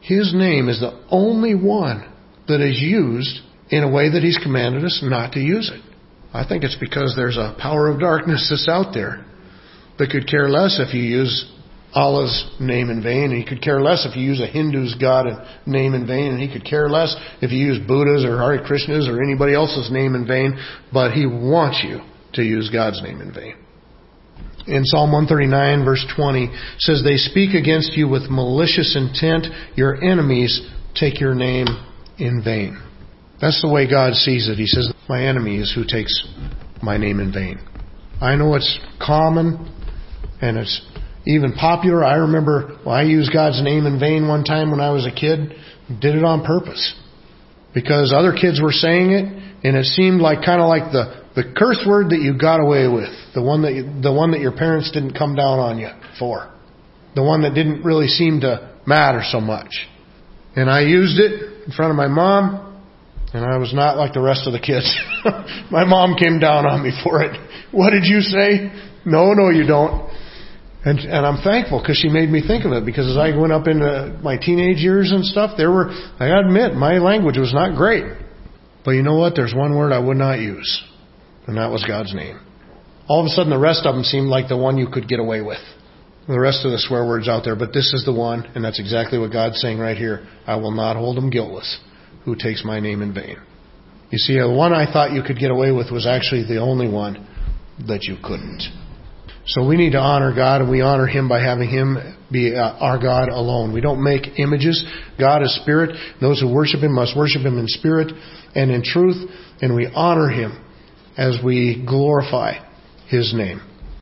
His 0.00 0.34
name 0.34 0.68
is 0.68 0.80
the 0.80 1.02
only 1.10 1.54
one 1.54 2.10
that 2.48 2.60
is 2.60 2.78
used 2.80 3.40
in 3.70 3.82
a 3.82 3.90
way 3.90 4.10
that 4.10 4.22
He's 4.22 4.38
commanded 4.42 4.84
us 4.84 5.00
not 5.02 5.32
to 5.32 5.40
use 5.40 5.70
it. 5.72 5.80
I 6.32 6.46
think 6.46 6.64
it's 6.64 6.76
because 6.76 7.14
there's 7.16 7.36
a 7.36 7.56
power 7.58 7.88
of 7.88 8.00
darkness 8.00 8.48
that's 8.50 8.68
out 8.68 8.92
there 8.92 9.24
that 9.98 10.10
could 10.10 10.28
care 10.28 10.50
less 10.50 10.80
if 10.80 10.92
you 10.92 11.02
use 11.02 11.50
Allah's 11.94 12.50
name 12.58 12.90
in 12.90 13.02
vain, 13.02 13.30
and 13.30 13.34
he 13.34 13.44
could 13.44 13.62
care 13.62 13.80
less 13.80 14.04
if 14.04 14.16
you 14.16 14.22
use 14.22 14.40
a 14.40 14.46
Hindu's 14.46 14.96
God 15.00 15.26
name 15.64 15.94
in 15.94 16.06
vain, 16.06 16.32
and 16.32 16.40
he 16.40 16.52
could 16.52 16.64
care 16.64 16.88
less 16.88 17.14
if 17.40 17.52
you 17.52 17.58
use 17.58 17.78
Buddha's 17.86 18.24
or 18.24 18.38
Hare 18.38 18.64
Krishna's 18.64 19.08
or 19.08 19.22
anybody 19.22 19.54
else's 19.54 19.90
name 19.92 20.14
in 20.16 20.26
vain, 20.26 20.58
but 20.92 21.12
he 21.12 21.24
wants 21.24 21.84
you 21.86 22.00
to 22.34 22.42
use 22.42 22.68
God's 22.70 23.00
name 23.02 23.20
in 23.20 23.32
vain. 23.32 23.54
In 24.66 24.84
Psalm 24.84 25.12
139 25.12 25.84
verse 25.84 26.04
20 26.16 26.50
says, 26.78 27.02
They 27.04 27.16
speak 27.16 27.54
against 27.54 27.92
you 27.92 28.08
with 28.08 28.30
malicious 28.30 28.96
intent. 28.96 29.46
Your 29.76 30.02
enemies 30.02 30.68
take 30.94 31.20
your 31.20 31.34
name 31.34 31.66
in 32.18 32.42
vain. 32.42 32.82
That's 33.40 33.60
the 33.60 33.68
way 33.68 33.88
God 33.88 34.14
sees 34.14 34.48
it. 34.48 34.56
He 34.56 34.66
says, 34.66 34.92
My 35.08 35.26
enemy 35.26 35.58
is 35.58 35.72
who 35.74 35.84
takes 35.84 36.26
my 36.82 36.96
name 36.96 37.20
in 37.20 37.32
vain. 37.32 37.60
I 38.20 38.36
know 38.36 38.54
it's 38.54 38.78
common 39.04 39.70
and 40.40 40.56
it's 40.56 40.80
even 41.26 41.52
popular. 41.52 42.04
I 42.04 42.16
remember 42.16 42.78
well, 42.84 42.94
I 42.94 43.02
used 43.02 43.32
God's 43.32 43.62
name 43.62 43.86
in 43.86 43.98
vain 43.98 44.28
one 44.28 44.44
time 44.44 44.70
when 44.70 44.80
I 44.80 44.90
was 44.90 45.06
a 45.06 45.14
kid. 45.14 45.54
Did 46.00 46.14
it 46.14 46.24
on 46.24 46.44
purpose 46.44 46.94
because 47.74 48.12
other 48.16 48.32
kids 48.32 48.60
were 48.62 48.72
saying 48.72 49.10
it, 49.10 49.24
and 49.64 49.76
it 49.76 49.84
seemed 49.84 50.20
like 50.20 50.44
kind 50.44 50.60
of 50.60 50.68
like 50.68 50.92
the 50.92 51.24
the 51.34 51.52
curse 51.56 51.84
word 51.86 52.10
that 52.10 52.20
you 52.20 52.38
got 52.38 52.60
away 52.60 52.86
with, 52.86 53.10
the 53.34 53.42
one 53.42 53.62
that 53.62 53.74
you, 53.74 54.00
the 54.00 54.12
one 54.12 54.30
that 54.30 54.40
your 54.40 54.56
parents 54.56 54.90
didn't 54.92 55.14
come 55.14 55.34
down 55.34 55.58
on 55.58 55.78
you 55.78 55.88
for, 56.18 56.52
the 57.16 57.22
one 57.24 57.42
that 57.42 57.54
didn't 57.54 57.84
really 57.84 58.06
seem 58.06 58.40
to 58.40 58.72
matter 58.86 59.20
so 59.24 59.40
much. 59.40 59.88
And 60.54 60.70
I 60.70 60.82
used 60.82 61.18
it 61.18 61.66
in 61.66 61.72
front 61.72 61.90
of 61.90 61.96
my 61.96 62.06
mom, 62.06 62.80
and 63.32 63.44
I 63.44 63.58
was 63.58 63.74
not 63.74 63.96
like 63.96 64.12
the 64.14 64.20
rest 64.20 64.46
of 64.46 64.52
the 64.52 64.60
kids. 64.60 64.86
my 65.70 65.84
mom 65.84 66.14
came 66.14 66.38
down 66.38 66.66
on 66.66 66.84
me 66.84 66.92
for 67.02 67.22
it. 67.22 67.34
What 67.72 67.90
did 67.90 68.04
you 68.04 68.20
say? 68.20 68.70
No, 69.04 69.34
no, 69.34 69.50
you 69.50 69.66
don't. 69.66 70.08
And, 70.84 70.98
and 70.98 71.24
I'm 71.24 71.42
thankful 71.42 71.80
because 71.80 71.96
she 71.96 72.08
made 72.08 72.28
me 72.28 72.46
think 72.46 72.66
of 72.66 72.72
it 72.72 72.84
because 72.84 73.08
as 73.08 73.16
I 73.16 73.36
went 73.36 73.52
up 73.52 73.66
into 73.66 74.18
my 74.22 74.36
teenage 74.36 74.78
years 74.78 75.12
and 75.12 75.24
stuff, 75.24 75.56
there 75.56 75.70
were, 75.70 75.90
I 76.20 76.38
admit, 76.38 76.74
my 76.74 76.98
language 76.98 77.38
was 77.38 77.54
not 77.54 77.74
great. 77.74 78.04
But 78.84 78.92
you 78.92 79.02
know 79.02 79.16
what? 79.16 79.34
There's 79.34 79.54
one 79.54 79.76
word 79.76 79.92
I 79.92 79.98
would 79.98 80.18
not 80.18 80.40
use. 80.40 80.84
And 81.46 81.56
that 81.56 81.70
was 81.70 81.84
God's 81.84 82.14
name. 82.14 82.38
All 83.08 83.20
of 83.20 83.26
a 83.26 83.30
sudden 83.30 83.50
the 83.50 83.58
rest 83.58 83.86
of 83.86 83.94
them 83.94 84.04
seemed 84.04 84.28
like 84.28 84.48
the 84.48 84.58
one 84.58 84.76
you 84.76 84.88
could 84.88 85.08
get 85.08 85.20
away 85.20 85.40
with. 85.40 85.62
The 86.28 86.40
rest 86.40 86.64
of 86.64 86.72
the 86.72 86.78
swear 86.78 87.06
words 87.06 87.28
out 87.28 87.44
there, 87.44 87.56
but 87.56 87.72
this 87.74 87.92
is 87.92 88.04
the 88.06 88.12
one, 88.12 88.44
and 88.54 88.64
that's 88.64 88.80
exactly 88.80 89.18
what 89.18 89.30
God's 89.30 89.60
saying 89.60 89.78
right 89.78 89.96
here. 89.96 90.26
I 90.46 90.56
will 90.56 90.70
not 90.70 90.96
hold 90.96 91.18
him 91.18 91.28
guiltless 91.28 91.80
who 92.24 92.34
takes 92.34 92.64
my 92.64 92.80
name 92.80 93.02
in 93.02 93.12
vain. 93.12 93.36
You 94.10 94.18
see, 94.18 94.38
the 94.38 94.50
one 94.50 94.72
I 94.72 94.90
thought 94.90 95.12
you 95.12 95.22
could 95.22 95.38
get 95.38 95.50
away 95.50 95.70
with 95.70 95.90
was 95.90 96.06
actually 96.06 96.44
the 96.44 96.60
only 96.60 96.88
one 96.88 97.26
that 97.86 98.04
you 98.04 98.16
couldn't. 98.22 98.62
So 99.46 99.66
we 99.66 99.76
need 99.76 99.92
to 99.92 99.98
honor 99.98 100.34
God, 100.34 100.62
and 100.62 100.70
we 100.70 100.80
honor 100.80 101.06
Him 101.06 101.28
by 101.28 101.40
having 101.40 101.68
Him 101.68 101.98
be 102.32 102.56
uh, 102.56 102.60
our 102.60 102.98
God 102.98 103.28
alone. 103.28 103.72
We 103.72 103.82
don't 103.82 104.02
make 104.02 104.38
images. 104.38 104.84
God 105.18 105.42
is 105.42 105.54
spirit. 105.62 105.96
Those 106.20 106.40
who 106.40 106.52
worship 106.52 106.80
Him 106.80 106.94
must 106.94 107.16
worship 107.16 107.42
Him 107.42 107.58
in 107.58 107.68
spirit 107.68 108.10
and 108.54 108.70
in 108.70 108.82
truth, 108.82 109.30
and 109.60 109.74
we 109.74 109.86
honor 109.94 110.28
Him 110.28 110.64
as 111.16 111.38
we 111.44 111.84
glorify 111.86 112.54
His 113.08 113.34
name. 113.34 113.60